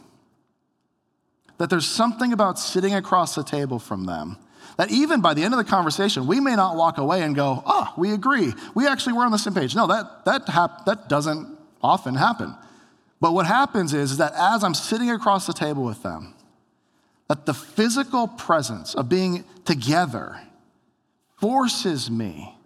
that 1.58 1.70
there's 1.70 1.88
something 1.88 2.34
about 2.34 2.58
sitting 2.58 2.96
across 2.96 3.36
the 3.36 3.44
table 3.44 3.78
from 3.78 4.06
them 4.06 4.38
that 4.78 4.90
even 4.90 5.22
by 5.22 5.34
the 5.36 5.44
end 5.44 5.54
of 5.54 5.60
the 5.60 5.64
conversation, 5.64 6.26
we 6.26 6.40
may 6.40 6.56
not 6.56 6.76
walk 6.76 6.98
away 6.98 7.22
and 7.22 7.36
go, 7.36 7.62
oh, 7.68 7.94
we 7.98 8.14
agree. 8.14 8.52
We 8.74 8.88
actually 8.88 9.14
were 9.14 9.24
on 9.24 9.32
the 9.32 9.38
same 9.38 9.54
page. 9.54 9.76
No, 9.76 9.86
that, 9.86 10.26
that, 10.26 10.50
hap- 10.50 10.86
that 10.86 11.08
doesn't 11.08 11.56
often 11.84 12.16
happen. 12.16 12.56
But 13.20 13.34
what 13.34 13.46
happens 13.46 13.94
is, 13.94 14.12
is 14.12 14.18
that 14.18 14.34
as 14.36 14.64
I'm 14.64 14.74
sitting 14.74 15.12
across 15.12 15.46
the 15.46 15.54
table 15.54 15.84
with 15.84 16.02
them, 16.04 16.34
that 17.28 17.46
the 17.46 17.54
physical 17.54 18.28
presence 18.28 18.94
of 18.96 19.08
being 19.08 19.46
together 19.64 20.42
forces 21.40 22.12
me, 22.12 22.58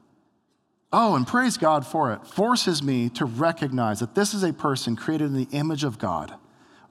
oh, 0.92 1.16
and 1.16 1.28
praise 1.28 1.58
God 1.58 1.86
for 1.86 2.14
it, 2.14 2.26
forces 2.26 2.82
me 2.82 3.10
to 3.10 3.26
recognize 3.26 4.00
that 4.00 4.16
this 4.16 4.34
is 4.34 4.44
a 4.44 4.54
person 4.54 4.96
created 4.96 5.26
in 5.26 5.36
the 5.36 5.48
image 5.52 5.84
of 5.84 6.00
God 6.00 6.34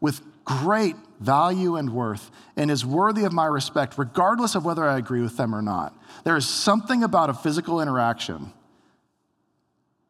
with 0.00 0.20
great 0.44 0.96
value 1.20 1.76
and 1.76 1.90
worth 1.90 2.30
and 2.56 2.70
is 2.70 2.84
worthy 2.84 3.24
of 3.24 3.32
my 3.32 3.46
respect, 3.46 3.96
regardless 3.96 4.54
of 4.54 4.64
whether 4.64 4.84
I 4.84 4.98
agree 4.98 5.22
with 5.22 5.37
them 5.37 5.54
or 5.54 5.62
not. 5.62 5.96
There 6.24 6.37
is 6.37 6.46
something 6.46 7.02
about 7.02 7.30
a 7.30 7.34
physical 7.34 7.80
interaction 7.80 8.52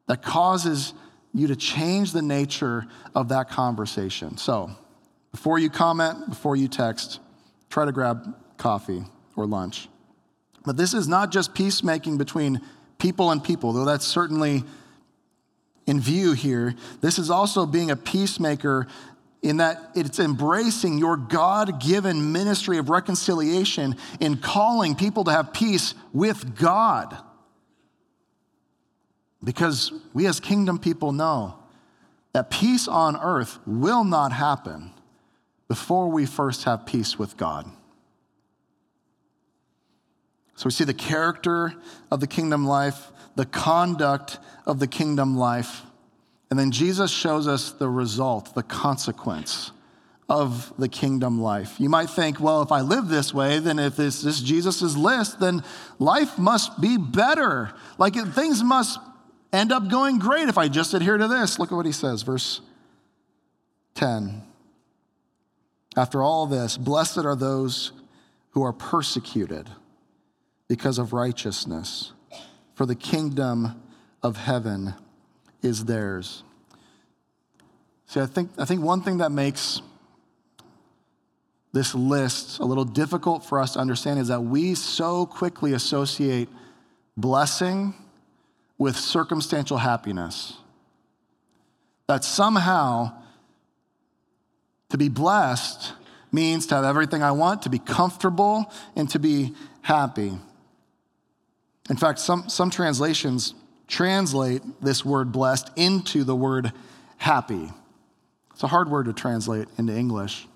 that 0.06 0.22
causes 0.22 0.92
you 1.34 1.48
to 1.48 1.56
change 1.56 2.12
the 2.12 2.22
nature 2.22 2.86
of 3.14 3.28
that 3.28 3.50
conversation. 3.50 4.36
So, 4.36 4.70
before 5.32 5.58
you 5.58 5.68
comment, 5.68 6.28
before 6.28 6.54
you 6.54 6.68
text, 6.68 7.18
try 7.68 7.84
to 7.84 7.92
grab 7.92 8.36
coffee 8.56 9.02
or 9.34 9.46
lunch. 9.46 9.88
But 10.64 10.76
this 10.76 10.94
is 10.94 11.08
not 11.08 11.32
just 11.32 11.52
peacemaking 11.54 12.18
between 12.18 12.60
people 12.98 13.32
and 13.32 13.42
people, 13.42 13.72
though 13.72 13.84
that's 13.84 14.06
certainly 14.06 14.62
in 15.86 16.00
view 16.00 16.32
here. 16.32 16.74
This 17.00 17.18
is 17.18 17.30
also 17.30 17.66
being 17.66 17.90
a 17.90 17.96
peacemaker 17.96 18.86
in 19.42 19.58
that 19.58 19.90
it's 19.94 20.18
embracing 20.18 20.96
your 20.98 21.16
God 21.18 21.82
given 21.82 22.32
ministry 22.32 22.78
of 22.78 22.88
reconciliation 22.88 23.96
in 24.20 24.38
calling 24.38 24.94
people 24.94 25.24
to 25.24 25.30
have 25.32 25.52
peace 25.52 25.94
with 26.14 26.56
God. 26.56 27.14
Because 29.44 29.92
we 30.12 30.26
as 30.26 30.40
kingdom 30.40 30.78
people 30.78 31.12
know 31.12 31.58
that 32.32 32.50
peace 32.50 32.88
on 32.88 33.16
earth 33.16 33.58
will 33.66 34.02
not 34.02 34.32
happen 34.32 34.90
before 35.68 36.08
we 36.08 36.26
first 36.26 36.64
have 36.64 36.86
peace 36.86 37.18
with 37.18 37.36
God. 37.36 37.70
So 40.56 40.66
we 40.66 40.70
see 40.70 40.84
the 40.84 40.94
character 40.94 41.74
of 42.10 42.20
the 42.20 42.26
kingdom 42.26 42.64
life, 42.64 43.12
the 43.34 43.46
conduct 43.46 44.38
of 44.66 44.78
the 44.78 44.86
kingdom 44.86 45.36
life, 45.36 45.82
and 46.50 46.58
then 46.58 46.70
Jesus 46.70 47.10
shows 47.10 47.48
us 47.48 47.72
the 47.72 47.88
result, 47.88 48.54
the 48.54 48.62
consequence 48.62 49.72
of 50.28 50.72
the 50.78 50.88
kingdom 50.88 51.40
life. 51.40 51.74
You 51.78 51.88
might 51.88 52.08
think, 52.08 52.38
well, 52.38 52.62
if 52.62 52.70
I 52.70 52.80
live 52.80 53.08
this 53.08 53.34
way, 53.34 53.58
then 53.58 53.78
if 53.78 53.96
this 53.96 54.24
is 54.24 54.40
Jesus' 54.40 54.96
list, 54.96 55.40
then 55.40 55.64
life 55.98 56.38
must 56.38 56.80
be 56.80 56.96
better. 56.96 57.72
Like 57.98 58.14
things 58.14 58.62
must 58.62 58.98
end 59.54 59.72
up 59.72 59.88
going 59.88 60.18
great 60.18 60.48
if 60.48 60.58
I 60.58 60.68
just 60.68 60.94
adhere 60.94 61.16
to 61.16 61.28
this. 61.28 61.58
Look 61.58 61.72
at 61.72 61.74
what 61.74 61.86
he 61.86 61.92
says, 61.92 62.22
verse 62.22 62.60
10. 63.94 64.42
After 65.96 66.22
all 66.22 66.46
this, 66.46 66.76
blessed 66.76 67.18
are 67.18 67.36
those 67.36 67.92
who 68.50 68.62
are 68.62 68.72
persecuted 68.72 69.68
because 70.68 70.98
of 70.98 71.12
righteousness, 71.12 72.12
for 72.74 72.86
the 72.86 72.94
kingdom 72.94 73.80
of 74.22 74.36
heaven 74.36 74.94
is 75.62 75.84
theirs. 75.84 76.42
See, 78.06 78.20
I 78.20 78.26
think, 78.26 78.50
I 78.58 78.64
think 78.64 78.82
one 78.82 79.02
thing 79.02 79.18
that 79.18 79.30
makes 79.30 79.82
this 81.72 81.94
list 81.94 82.60
a 82.60 82.64
little 82.64 82.84
difficult 82.84 83.44
for 83.44 83.60
us 83.60 83.72
to 83.72 83.80
understand 83.80 84.20
is 84.20 84.28
that 84.28 84.40
we 84.40 84.74
so 84.74 85.26
quickly 85.26 85.72
associate 85.72 86.48
blessing 87.16 87.94
with 88.78 88.96
circumstantial 88.96 89.78
happiness. 89.78 90.54
That 92.06 92.24
somehow 92.24 93.12
to 94.90 94.98
be 94.98 95.08
blessed 95.08 95.92
means 96.32 96.66
to 96.66 96.74
have 96.74 96.84
everything 96.84 97.22
I 97.22 97.32
want, 97.32 97.62
to 97.62 97.70
be 97.70 97.78
comfortable, 97.78 98.70
and 98.96 99.08
to 99.10 99.18
be 99.18 99.54
happy. 99.82 100.32
In 101.88 101.96
fact, 101.96 102.18
some, 102.18 102.48
some 102.48 102.70
translations 102.70 103.54
translate 103.86 104.62
this 104.80 105.04
word 105.04 105.32
blessed 105.32 105.70
into 105.76 106.24
the 106.24 106.34
word 106.34 106.72
happy. 107.16 107.70
It's 108.52 108.62
a 108.62 108.68
hard 108.68 108.90
word 108.90 109.06
to 109.06 109.12
translate 109.12 109.68
into 109.78 109.94
English. 109.94 110.46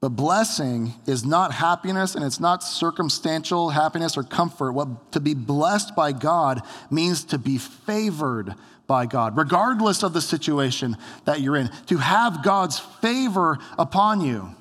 But 0.00 0.10
blessing 0.10 0.94
is 1.06 1.26
not 1.26 1.52
happiness 1.52 2.14
and 2.14 2.24
it's 2.24 2.40
not 2.40 2.62
circumstantial 2.62 3.70
happiness 3.70 4.16
or 4.16 4.22
comfort. 4.22 4.72
What 4.72 5.12
to 5.12 5.20
be 5.20 5.34
blessed 5.34 5.94
by 5.94 6.12
God 6.12 6.62
means 6.90 7.24
to 7.24 7.38
be 7.38 7.58
favored 7.58 8.54
by 8.86 9.06
God, 9.06 9.36
regardless 9.36 10.02
of 10.02 10.14
the 10.14 10.22
situation 10.22 10.96
that 11.24 11.40
you're 11.40 11.56
in, 11.56 11.70
to 11.86 11.98
have 11.98 12.42
God's 12.42 12.78
favor 12.78 13.58
upon 13.78 14.20
you, 14.22 14.54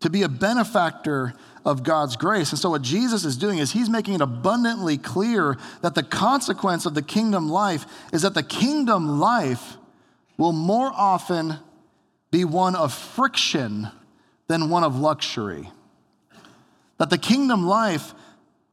to 0.00 0.08
be 0.08 0.22
a 0.22 0.28
benefactor 0.28 1.34
of 1.64 1.82
God's 1.82 2.16
grace. 2.16 2.52
And 2.52 2.58
so, 2.58 2.70
what 2.70 2.82
Jesus 2.82 3.24
is 3.24 3.36
doing 3.36 3.58
is 3.58 3.72
he's 3.72 3.90
making 3.90 4.14
it 4.14 4.20
abundantly 4.20 4.98
clear 4.98 5.58
that 5.82 5.94
the 5.94 6.02
consequence 6.02 6.86
of 6.86 6.94
the 6.94 7.02
kingdom 7.02 7.48
life 7.48 7.86
is 8.12 8.22
that 8.22 8.34
the 8.34 8.42
kingdom 8.42 9.18
life 9.18 9.76
will 10.38 10.52
more 10.52 10.92
often 10.94 11.58
be 12.34 12.44
one 12.44 12.74
of 12.74 12.92
friction 12.92 13.88
than 14.48 14.68
one 14.68 14.82
of 14.82 14.98
luxury. 14.98 15.70
That 16.98 17.08
the 17.08 17.16
kingdom 17.16 17.64
life 17.64 18.12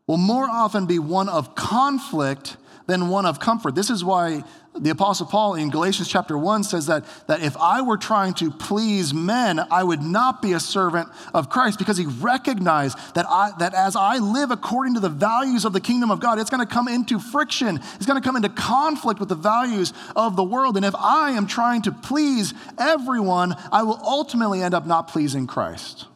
will 0.08 0.18
more 0.18 0.50
often 0.50 0.88
be 0.88 0.98
one 0.98 1.30
of 1.30 1.54
conflict 1.54 2.58
than 2.92 3.08
one 3.08 3.26
of 3.26 3.40
comfort. 3.40 3.74
This 3.74 3.90
is 3.90 4.04
why 4.04 4.44
the 4.78 4.90
Apostle 4.90 5.26
Paul 5.26 5.56
in 5.56 5.70
Galatians 5.70 6.08
chapter 6.08 6.38
1 6.38 6.64
says 6.64 6.88
that, 6.88 7.06
that 7.28 7.42
if 7.42 7.56
I 7.58 7.82
were 7.82 7.98
trying 7.98 8.34
to 8.36 8.52
please 8.52 9.14
men, 9.14 9.60
I 9.72 9.84
would 9.84 10.02
not 10.02 10.42
be 10.42 10.54
a 10.54 10.60
servant 10.60 11.10
of 11.34 11.50
Christ 11.50 11.80
because 11.80 11.98
he 11.98 12.06
recognized 12.06 12.98
that, 13.16 13.26
I, 13.30 13.52
that 13.60 13.74
as 13.74 13.96
I 13.96 14.18
live 14.18 14.52
according 14.52 14.96
to 14.96 15.00
the 15.00 15.10
values 15.10 15.66
of 15.66 15.74
the 15.74 15.82
kingdom 15.82 16.12
of 16.12 16.20
God, 16.20 16.38
it's 16.38 16.50
going 16.50 16.66
to 16.66 16.72
come 16.72 16.88
into 16.88 17.18
friction. 17.18 17.78
It's 17.96 18.06
going 18.06 18.22
to 18.22 18.26
come 18.26 18.36
into 18.36 18.50
conflict 18.50 19.20
with 19.20 19.30
the 19.30 19.36
values 19.36 19.94
of 20.16 20.36
the 20.36 20.44
world. 20.44 20.76
And 20.76 20.86
if 20.86 20.96
I 20.96 21.32
am 21.32 21.48
trying 21.48 21.84
to 21.84 21.92
please 21.92 22.54
everyone, 22.78 23.56
I 23.72 23.84
will 23.84 24.00
ultimately 24.04 24.62
end 24.62 24.74
up 24.74 24.86
not 24.86 25.08
pleasing 25.08 25.48
Christ. 25.48 26.08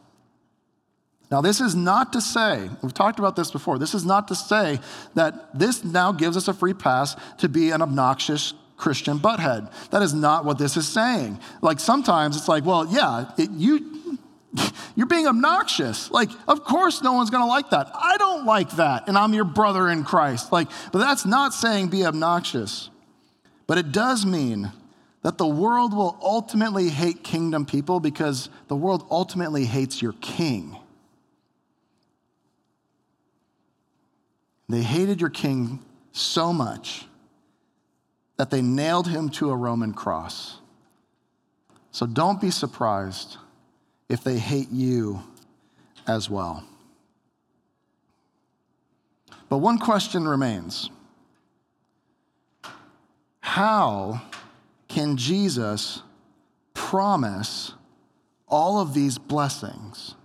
Now, 1.32 1.42
this 1.42 1.60
is 1.60 1.76
not 1.76 2.14
to 2.14 2.22
say, 2.22 2.70
we've 2.82 2.94
talked 2.94 3.20
about 3.20 3.36
this 3.36 3.52
before, 3.52 3.80
this 3.80 3.94
is 3.94 4.06
not 4.06 4.28
to 4.28 4.36
say 4.36 4.80
that 5.16 5.58
this 5.58 5.84
now 5.84 6.12
gives 6.12 6.38
us 6.38 6.48
a 6.48 6.54
free 6.54 6.74
pass 6.74 7.16
to 7.40 7.50
be 7.50 7.72
an 7.72 7.82
obnoxious 7.82 8.54
Christian 8.78 9.20
butthead. 9.20 9.72
That 9.90 10.02
is 10.02 10.14
not 10.14 10.46
what 10.46 10.58
this 10.58 10.78
is 10.78 10.88
saying. 10.88 11.40
Like 11.62 11.80
sometimes 11.80 12.38
it's 12.38 12.48
like, 12.48 12.66
well, 12.66 12.86
yeah, 12.90 13.32
it, 13.38 13.50
you, 13.52 14.20
you're 14.96 15.08
being 15.08 15.28
obnoxious. 15.28 16.12
Like, 16.12 16.30
of 16.48 16.64
course, 16.64 17.02
no 17.02 17.14
one's 17.14 17.30
gonna 17.30 17.48
like 17.48 17.70
that. 17.72 17.90
I 17.94 18.18
don't 18.18 18.46
like 18.46 18.72
that, 18.72 19.08
and 19.08 19.18
I'm 19.18 19.34
your 19.34 19.46
brother 19.46 19.90
in 19.90 20.04
Christ. 20.04 20.52
Like, 20.52 20.68
but 20.92 21.00
that's 21.00 21.26
not 21.26 21.54
saying 21.54 21.88
be 21.88 22.06
obnoxious. 22.06 22.90
But 23.68 23.78
it 23.78 23.92
does 23.92 24.26
mean 24.26 24.72
that 25.24 25.40
the 25.40 25.48
world 25.48 25.92
will 25.96 26.20
ultimately 26.22 26.90
hate 26.90 27.24
kingdom 27.24 27.66
people 27.66 28.00
because 28.00 28.50
the 28.68 28.76
world 28.76 29.08
ultimately 29.10 29.66
hates 29.66 30.02
your 30.02 30.14
king. 30.22 30.78
They 34.67 34.82
hated 34.82 35.21
your 35.21 35.30
king 35.30 35.80
so 36.12 36.51
much 36.51 37.06
that 38.38 38.49
they 38.49 38.62
nailed 38.62 39.08
him 39.08 39.30
to 39.30 39.51
a 39.51 39.56
Roman 39.56 39.93
cross. 39.93 40.60
So 41.91 42.06
don't 42.06 42.41
be 42.41 42.51
surprised 42.51 43.38
if 44.10 44.23
they 44.23 44.38
hate 44.38 44.71
you 44.71 45.23
as 46.08 46.30
well. 46.30 46.65
But 49.49 49.60
one 49.60 49.78
question 49.78 50.28
remains 50.28 50.89
How 53.39 54.21
can 54.88 55.17
Jesus 55.17 56.01
promise 56.73 57.73
all 58.47 58.80
of 58.80 58.93
these 58.93 59.17
blessings? 59.17 60.15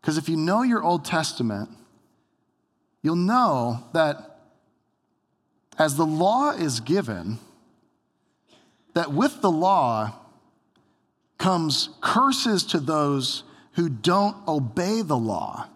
Because 0.00 0.18
if 0.18 0.28
you 0.28 0.36
know 0.36 0.62
your 0.62 0.84
Old 0.84 1.04
Testament, 1.04 1.70
you'll 3.06 3.14
know 3.14 3.84
that 3.92 4.40
as 5.78 5.96
the 5.96 6.04
law 6.04 6.50
is 6.50 6.80
given, 6.80 7.38
that 8.94 9.12
with 9.12 9.40
the 9.42 9.50
law 9.50 10.12
comes 11.38 11.90
curses 12.00 12.64
to 12.64 12.80
those 12.80 13.44
who 13.74 13.88
don't 13.88 14.36
obey 14.48 15.02
the 15.02 15.16
law. 15.16 15.68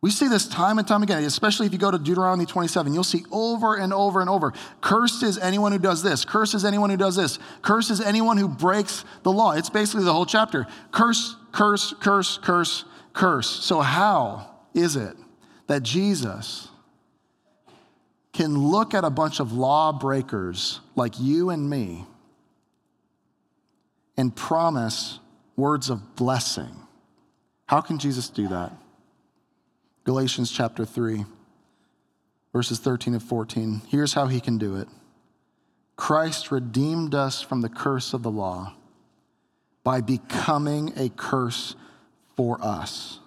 We 0.00 0.10
see 0.10 0.28
this 0.28 0.48
time 0.48 0.78
and 0.78 0.88
time 0.88 1.02
again, 1.02 1.24
especially 1.24 1.66
if 1.66 1.74
you 1.74 1.78
go 1.78 1.90
to 1.90 1.98
Deuteronomy 1.98 2.46
27. 2.46 2.94
You'll 2.94 3.04
see 3.04 3.26
over 3.30 3.76
and 3.76 3.92
over 3.92 4.22
and 4.22 4.30
over 4.30 4.54
Cursed 4.80 5.24
is 5.24 5.36
anyone 5.36 5.72
who 5.72 5.78
does 5.78 6.02
this. 6.02 6.24
Cursed 6.24 6.54
is 6.54 6.64
anyone 6.64 6.88
who 6.88 6.96
does 6.96 7.16
this. 7.16 7.38
Cursed 7.60 7.90
is 7.90 8.00
anyone 8.00 8.38
who 8.38 8.48
breaks 8.48 9.04
the 9.24 9.32
law. 9.32 9.52
It's 9.52 9.68
basically 9.68 10.04
the 10.04 10.12
whole 10.12 10.24
chapter. 10.24 10.66
Curse, 10.90 11.36
curse, 11.52 11.92
curse, 12.00 12.38
curse, 12.38 12.86
curse. 13.12 13.50
So, 13.50 13.80
how 13.80 14.48
is 14.72 14.96
it 14.96 15.16
that 15.66 15.82
Jesus 15.82 16.68
can 18.32 18.58
look 18.58 18.94
at 18.94 19.04
a 19.04 19.10
bunch 19.10 19.40
of 19.40 19.52
lawbreakers 19.52 20.80
like 20.94 21.18
you 21.18 21.50
and 21.50 21.68
me 21.68 22.04
and 24.16 24.34
promise 24.34 25.18
words 25.56 25.90
of 25.90 26.16
blessing? 26.16 26.74
How 27.66 27.80
can 27.80 27.98
Jesus 27.98 28.28
do 28.28 28.48
that? 28.48 28.72
Galatians 30.04 30.52
chapter 30.52 30.84
3, 30.84 31.24
verses 32.52 32.78
13 32.78 33.14
and 33.14 33.22
14. 33.22 33.82
Here's 33.88 34.12
how 34.12 34.26
he 34.26 34.40
can 34.40 34.58
do 34.58 34.76
it 34.76 34.88
Christ 35.96 36.52
redeemed 36.52 37.14
us 37.14 37.42
from 37.42 37.62
the 37.62 37.68
curse 37.68 38.12
of 38.12 38.22
the 38.22 38.30
law 38.30 38.74
by 39.82 40.00
becoming 40.00 40.92
a 40.96 41.08
curse 41.08 41.74
for 42.36 42.58
us. 42.62 43.20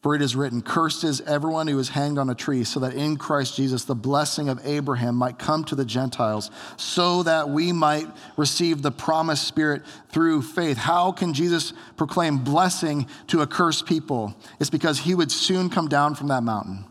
For 0.00 0.14
it 0.14 0.22
is 0.22 0.36
written, 0.36 0.62
Cursed 0.62 1.02
is 1.02 1.20
everyone 1.22 1.66
who 1.66 1.78
is 1.78 1.88
hanged 1.88 2.18
on 2.18 2.30
a 2.30 2.34
tree, 2.34 2.62
so 2.62 2.78
that 2.80 2.94
in 2.94 3.16
Christ 3.16 3.56
Jesus 3.56 3.84
the 3.84 3.96
blessing 3.96 4.48
of 4.48 4.64
Abraham 4.64 5.16
might 5.16 5.40
come 5.40 5.64
to 5.64 5.74
the 5.74 5.84
Gentiles, 5.84 6.52
so 6.76 7.24
that 7.24 7.48
we 7.48 7.72
might 7.72 8.06
receive 8.36 8.82
the 8.82 8.92
promised 8.92 9.48
Spirit 9.48 9.82
through 10.10 10.42
faith. 10.42 10.76
How 10.76 11.10
can 11.10 11.34
Jesus 11.34 11.72
proclaim 11.96 12.38
blessing 12.38 13.08
to 13.26 13.40
a 13.40 13.46
cursed 13.46 13.86
people? 13.86 14.36
It's 14.60 14.70
because 14.70 15.00
he 15.00 15.16
would 15.16 15.32
soon 15.32 15.68
come 15.68 15.88
down 15.88 16.14
from 16.14 16.28
that 16.28 16.44
mountain. 16.44 16.84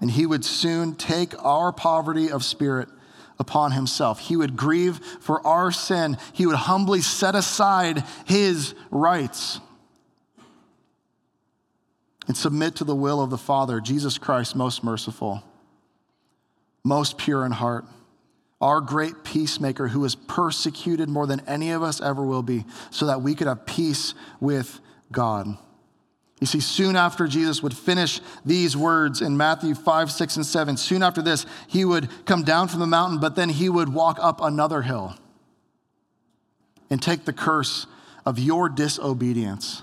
And 0.00 0.10
he 0.10 0.24
would 0.24 0.44
soon 0.44 0.94
take 0.94 1.34
our 1.44 1.72
poverty 1.72 2.30
of 2.30 2.44
spirit 2.44 2.88
upon 3.38 3.72
himself. 3.72 4.20
He 4.20 4.36
would 4.36 4.56
grieve 4.56 4.98
for 5.20 5.44
our 5.44 5.72
sin, 5.72 6.16
he 6.32 6.46
would 6.46 6.56
humbly 6.56 7.00
set 7.00 7.34
aside 7.34 8.04
his 8.24 8.74
rights 8.90 9.60
and 12.26 12.36
submit 12.36 12.76
to 12.76 12.84
the 12.84 12.94
will 12.94 13.20
of 13.20 13.30
the 13.30 13.38
Father, 13.38 13.80
Jesus 13.80 14.18
Christ, 14.18 14.54
most 14.54 14.84
merciful, 14.84 15.42
most 16.84 17.18
pure 17.18 17.44
in 17.44 17.52
heart, 17.52 17.84
our 18.60 18.80
great 18.80 19.24
peacemaker 19.24 19.88
who 19.88 20.00
was 20.00 20.14
persecuted 20.14 21.08
more 21.08 21.26
than 21.26 21.40
any 21.48 21.70
of 21.70 21.82
us 21.82 22.00
ever 22.00 22.22
will 22.24 22.42
be, 22.42 22.64
so 22.90 23.06
that 23.06 23.22
we 23.22 23.34
could 23.34 23.46
have 23.46 23.64
peace 23.64 24.14
with 24.38 24.80
God. 25.10 25.56
You 26.40 26.46
see, 26.46 26.60
soon 26.60 26.96
after 26.96 27.26
Jesus 27.26 27.62
would 27.62 27.76
finish 27.76 28.20
these 28.44 28.76
words 28.76 29.20
in 29.20 29.36
Matthew 29.36 29.74
5, 29.74 30.10
6, 30.10 30.36
and 30.36 30.46
7, 30.46 30.76
soon 30.76 31.02
after 31.02 31.20
this, 31.20 31.46
he 31.68 31.84
would 31.84 32.08
come 32.24 32.44
down 32.44 32.68
from 32.68 32.80
the 32.80 32.86
mountain, 32.86 33.18
but 33.18 33.34
then 33.34 33.50
he 33.50 33.68
would 33.68 33.92
walk 33.92 34.18
up 34.20 34.40
another 34.40 34.82
hill 34.82 35.14
and 36.88 37.00
take 37.00 37.24
the 37.24 37.32
curse 37.32 37.86
of 38.24 38.38
your 38.38 38.68
disobedience 38.68 39.82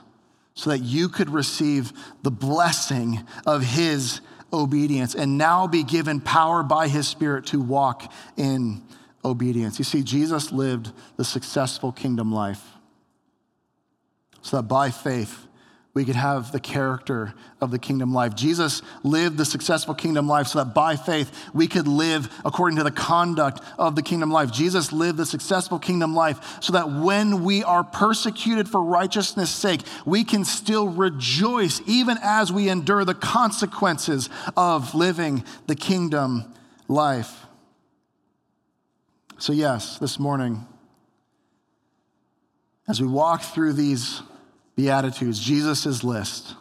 so 0.57 0.71
that 0.71 0.79
you 0.79 1.07
could 1.07 1.29
receive 1.29 1.93
the 2.23 2.31
blessing 2.31 3.23
of 3.45 3.61
his 3.61 4.21
obedience 4.51 5.13
and 5.13 5.37
now 5.37 5.67
be 5.67 5.83
given 5.83 6.19
power 6.19 6.63
by 6.63 6.87
his 6.87 7.07
spirit 7.07 7.45
to 7.45 7.61
walk 7.61 8.11
in 8.37 8.81
obedience. 9.23 9.77
You 9.77 9.85
see, 9.85 10.01
Jesus 10.01 10.51
lived 10.51 10.91
the 11.15 11.23
successful 11.23 11.91
kingdom 11.91 12.31
life 12.31 12.63
so 14.41 14.57
that 14.57 14.63
by 14.63 14.89
faith, 14.89 15.46
we 15.97 16.05
could 16.05 16.15
have 16.15 16.51
the 16.51 16.59
character 16.59 17.33
of 17.59 17.71
the 17.71 17.79
kingdom 17.79 18.13
life. 18.13 18.35
Jesus 18.35 18.83
lived 19.01 19.35
the 19.35 19.45
successful 19.45 19.95
kingdom 19.95 20.27
life 20.27 20.45
so 20.45 20.59
that 20.59 20.75
by 20.75 20.95
faith 20.95 21.49
we 21.55 21.65
could 21.65 21.87
live 21.87 22.31
according 22.45 22.77
to 22.77 22.83
the 22.83 22.91
conduct 22.91 23.61
of 23.79 23.95
the 23.95 24.03
kingdom 24.03 24.29
life. 24.29 24.51
Jesus 24.51 24.91
lived 24.91 25.17
the 25.17 25.25
successful 25.25 25.79
kingdom 25.79 26.13
life 26.13 26.61
so 26.61 26.73
that 26.73 26.91
when 26.91 27.43
we 27.43 27.63
are 27.63 27.83
persecuted 27.83 28.69
for 28.69 28.83
righteousness' 28.83 29.49
sake, 29.49 29.81
we 30.05 30.23
can 30.23 30.45
still 30.45 30.87
rejoice 30.87 31.81
even 31.87 32.19
as 32.21 32.53
we 32.53 32.69
endure 32.69 33.03
the 33.03 33.15
consequences 33.15 34.29
of 34.55 34.93
living 34.93 35.43
the 35.65 35.75
kingdom 35.75 36.45
life. 36.87 37.47
So, 39.39 39.51
yes, 39.51 39.97
this 39.97 40.19
morning, 40.19 40.63
as 42.87 43.01
we 43.01 43.07
walk 43.07 43.41
through 43.41 43.73
these 43.73 44.21
Beatitudes, 44.77 45.39
Jesus' 45.39 46.03
list 46.03 46.55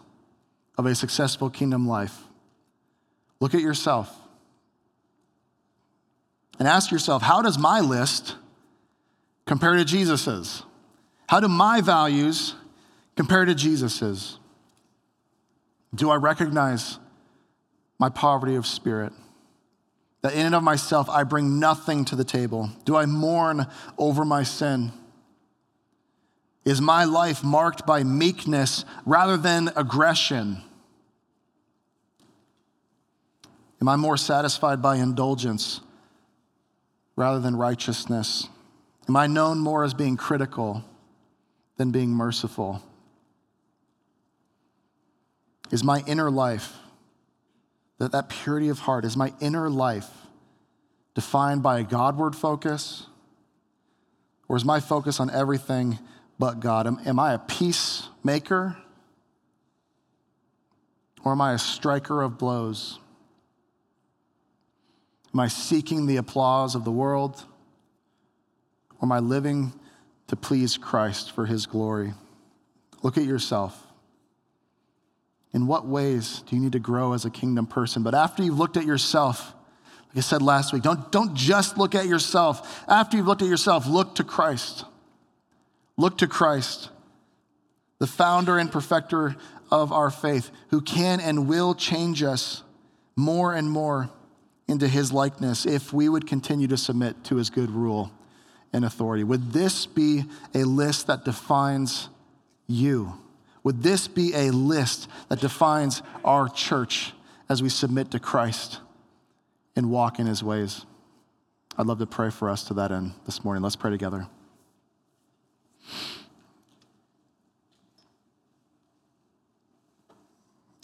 of 0.78 0.86
a 0.86 0.94
successful 0.94 1.50
kingdom 1.50 1.86
life. 1.86 2.18
Look 3.40 3.54
at 3.54 3.60
yourself 3.60 4.10
and 6.58 6.66
ask 6.66 6.90
yourself 6.90 7.22
how 7.22 7.42
does 7.42 7.58
my 7.58 7.80
list 7.80 8.36
compare 9.44 9.74
to 9.74 9.84
Jesus's? 9.84 10.62
How 11.28 11.40
do 11.40 11.48
my 11.48 11.82
values 11.82 12.54
compare 13.16 13.44
to 13.44 13.54
Jesus's? 13.54 14.38
Do 15.94 16.10
I 16.10 16.16
recognize 16.16 16.98
my 17.98 18.08
poverty 18.08 18.54
of 18.54 18.66
spirit? 18.66 19.12
That 20.22 20.32
in 20.32 20.46
and 20.46 20.54
of 20.54 20.62
myself 20.62 21.10
I 21.10 21.24
bring 21.24 21.60
nothing 21.60 22.06
to 22.06 22.16
the 22.16 22.24
table? 22.24 22.70
Do 22.86 22.96
I 22.96 23.04
mourn 23.04 23.66
over 23.98 24.24
my 24.24 24.42
sin? 24.42 24.92
Is 26.66 26.80
my 26.80 27.04
life 27.04 27.44
marked 27.44 27.86
by 27.86 28.02
meekness 28.02 28.84
rather 29.06 29.36
than 29.36 29.70
aggression? 29.76 30.62
Am 33.80 33.88
I 33.88 33.94
more 33.94 34.16
satisfied 34.16 34.82
by 34.82 34.96
indulgence 34.96 35.80
rather 37.14 37.38
than 37.38 37.54
righteousness? 37.54 38.48
Am 39.08 39.16
I 39.16 39.28
known 39.28 39.60
more 39.60 39.84
as 39.84 39.94
being 39.94 40.16
critical 40.16 40.84
than 41.76 41.92
being 41.92 42.10
merciful? 42.10 42.82
Is 45.70 45.84
my 45.84 46.02
inner 46.08 46.32
life, 46.32 46.72
that, 47.98 48.10
that 48.10 48.28
purity 48.28 48.70
of 48.70 48.80
heart, 48.80 49.04
is 49.04 49.16
my 49.16 49.32
inner 49.40 49.70
life 49.70 50.10
defined 51.14 51.62
by 51.62 51.78
a 51.78 51.84
Godward 51.84 52.34
focus? 52.34 53.06
Or 54.48 54.56
is 54.56 54.64
my 54.64 54.80
focus 54.80 55.20
on 55.20 55.30
everything 55.30 56.00
but 56.38 56.60
God? 56.60 56.86
Am, 56.86 56.98
am 57.06 57.18
I 57.18 57.34
a 57.34 57.38
peacemaker? 57.38 58.76
Or 61.24 61.32
am 61.32 61.40
I 61.40 61.54
a 61.54 61.58
striker 61.58 62.22
of 62.22 62.38
blows? 62.38 62.98
Am 65.34 65.40
I 65.40 65.48
seeking 65.48 66.06
the 66.06 66.16
applause 66.16 66.74
of 66.74 66.84
the 66.84 66.92
world? 66.92 67.44
Or 68.92 69.06
am 69.06 69.12
I 69.12 69.18
living 69.18 69.72
to 70.28 70.36
please 70.36 70.76
Christ 70.76 71.32
for 71.32 71.46
his 71.46 71.66
glory? 71.66 72.14
Look 73.02 73.18
at 73.18 73.24
yourself. 73.24 73.86
In 75.52 75.66
what 75.66 75.86
ways 75.86 76.42
do 76.46 76.56
you 76.56 76.62
need 76.62 76.72
to 76.72 76.78
grow 76.78 77.12
as 77.12 77.24
a 77.24 77.30
kingdom 77.30 77.66
person? 77.66 78.02
But 78.02 78.14
after 78.14 78.42
you've 78.42 78.58
looked 78.58 78.76
at 78.76 78.84
yourself, 78.84 79.54
like 80.08 80.18
I 80.18 80.20
said 80.20 80.42
last 80.42 80.72
week, 80.72 80.82
don't, 80.82 81.10
don't 81.10 81.34
just 81.34 81.76
look 81.76 81.94
at 81.94 82.06
yourself. 82.06 82.84
After 82.88 83.16
you've 83.16 83.26
looked 83.26 83.42
at 83.42 83.48
yourself, 83.48 83.86
look 83.86 84.14
to 84.16 84.24
Christ. 84.24 84.84
Look 85.96 86.18
to 86.18 86.26
Christ, 86.26 86.90
the 87.98 88.06
founder 88.06 88.58
and 88.58 88.70
perfecter 88.70 89.36
of 89.70 89.92
our 89.92 90.10
faith, 90.10 90.50
who 90.68 90.80
can 90.80 91.20
and 91.20 91.48
will 91.48 91.74
change 91.74 92.22
us 92.22 92.62
more 93.16 93.54
and 93.54 93.70
more 93.70 94.10
into 94.68 94.88
his 94.88 95.12
likeness 95.12 95.64
if 95.64 95.92
we 95.92 96.08
would 96.08 96.26
continue 96.26 96.66
to 96.68 96.76
submit 96.76 97.24
to 97.24 97.36
his 97.36 97.50
good 97.50 97.70
rule 97.70 98.10
and 98.72 98.84
authority. 98.84 99.24
Would 99.24 99.52
this 99.52 99.86
be 99.86 100.24
a 100.54 100.64
list 100.64 101.06
that 101.06 101.24
defines 101.24 102.08
you? 102.66 103.14
Would 103.62 103.82
this 103.82 104.06
be 104.06 104.32
a 104.34 104.50
list 104.50 105.08
that 105.28 105.40
defines 105.40 106.02
our 106.24 106.48
church 106.48 107.12
as 107.48 107.62
we 107.62 107.68
submit 107.68 108.10
to 108.10 108.20
Christ 108.20 108.80
and 109.74 109.90
walk 109.90 110.18
in 110.18 110.26
his 110.26 110.42
ways? 110.42 110.84
I'd 111.78 111.86
love 111.86 111.98
to 111.98 112.06
pray 112.06 112.30
for 112.30 112.50
us 112.50 112.64
to 112.64 112.74
that 112.74 112.92
end 112.92 113.14
this 113.24 113.44
morning. 113.44 113.62
Let's 113.62 113.76
pray 113.76 113.90
together. 113.90 114.28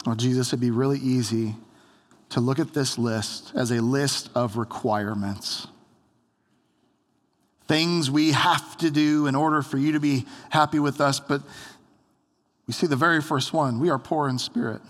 Well, 0.05 0.15
Jesus, 0.15 0.49
it'd 0.49 0.59
be 0.59 0.71
really 0.71 0.99
easy 0.99 1.55
to 2.29 2.41
look 2.41 2.59
at 2.59 2.73
this 2.73 2.97
list 2.97 3.53
as 3.55 3.71
a 3.71 3.81
list 3.81 4.29
of 4.35 4.57
requirements. 4.57 5.67
Things 7.67 8.11
we 8.11 8.31
have 8.31 8.77
to 8.77 8.91
do 8.91 9.27
in 9.27 9.35
order 9.35 9.61
for 9.61 9.77
you 9.77 9.93
to 9.93 9.99
be 9.99 10.25
happy 10.49 10.79
with 10.79 10.99
us. 10.99 11.19
But 11.19 11.41
we 12.67 12.73
see 12.73 12.87
the 12.87 12.95
very 12.95 13.21
first 13.21 13.53
one 13.53 13.79
we 13.79 13.89
are 13.89 13.99
poor 13.99 14.27
in 14.27 14.39
spirit. 14.39 14.81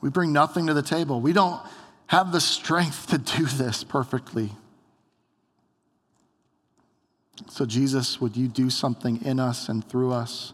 We 0.00 0.08
bring 0.10 0.32
nothing 0.32 0.66
to 0.68 0.74
the 0.74 0.82
table. 0.82 1.20
We 1.20 1.32
don't 1.32 1.60
have 2.06 2.32
the 2.32 2.40
strength 2.40 3.08
to 3.08 3.18
do 3.18 3.44
this 3.44 3.84
perfectly. 3.84 4.50
So, 7.48 7.64
Jesus, 7.66 8.20
would 8.20 8.36
you 8.36 8.48
do 8.48 8.70
something 8.70 9.24
in 9.24 9.40
us 9.40 9.68
and 9.68 9.86
through 9.86 10.12
us? 10.12 10.52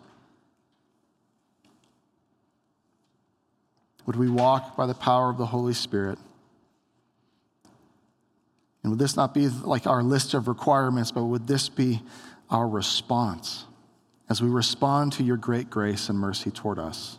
Would 4.07 4.17
we 4.17 4.31
walk 4.31 4.77
by 4.77 4.87
the 4.87 4.95
power 4.95 5.29
of 5.29 5.37
the 5.37 5.47
Holy 5.47 5.75
Spirit? 5.75 6.19
And 8.83 8.93
would 8.93 8.99
this 8.99 9.17
not 9.17 9.35
be 9.35 9.49
like 9.49 9.87
our 9.87 10.03
list 10.03 10.33
of 10.35 10.49
requirements, 10.49 11.11
but 11.11 11.25
would 11.25 11.47
this 11.47 11.69
be 11.69 12.01
our 12.49 12.67
response 12.67 13.65
as 14.31 14.41
we 14.41 14.49
respond 14.49 15.13
to 15.15 15.23
your 15.23 15.37
great 15.37 15.69
grace 15.69 16.09
and 16.09 16.19
mercy 16.19 16.51
toward 16.51 16.79
us? 16.79 17.19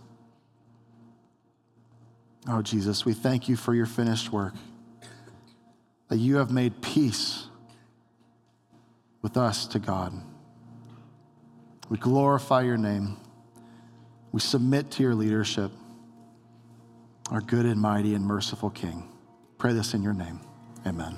Oh, 2.48 2.62
Jesus, 2.64 3.06
we 3.06 3.14
thank 3.14 3.48
you 3.48 3.56
for 3.56 3.76
your 3.76 3.86
finished 3.86 4.32
work, 4.32 4.54
that 6.08 6.18
you 6.18 6.38
have 6.38 6.50
made 6.50 6.82
peace 6.82 7.49
with 9.22 9.38
us 9.38 9.68
to 9.68 9.80
God. 9.80 10.14
We 11.90 11.98
glorify 11.98 12.62
your 12.62 12.78
name. 12.78 13.18
We 14.32 14.40
submit 14.40 14.92
to 14.92 15.04
your 15.04 15.16
leadership, 15.16 15.72
our 17.32 17.42
good 17.42 17.66
and 17.66 17.82
mighty 17.82 18.14
and 18.14 18.26
merciful 18.26 18.70
King. 18.70 19.10
Pray 19.58 19.74
this 19.74 19.94
in 19.94 20.04
your 20.04 20.14
name. 20.14 20.40
Amen. 20.86 21.18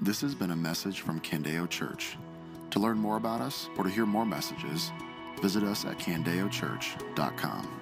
This 0.00 0.20
has 0.20 0.34
been 0.34 0.50
a 0.50 0.56
message 0.56 1.00
from 1.00 1.20
Candeo 1.20 1.68
Church. 1.68 2.16
To 2.70 2.78
learn 2.78 2.98
more 2.98 3.16
about 3.16 3.40
us 3.40 3.68
or 3.76 3.84
to 3.84 3.90
hear 3.90 4.06
more 4.06 4.26
messages, 4.26 4.90
visit 5.40 5.62
us 5.62 5.84
at 5.84 5.98
candeochurch.com. 5.98 7.81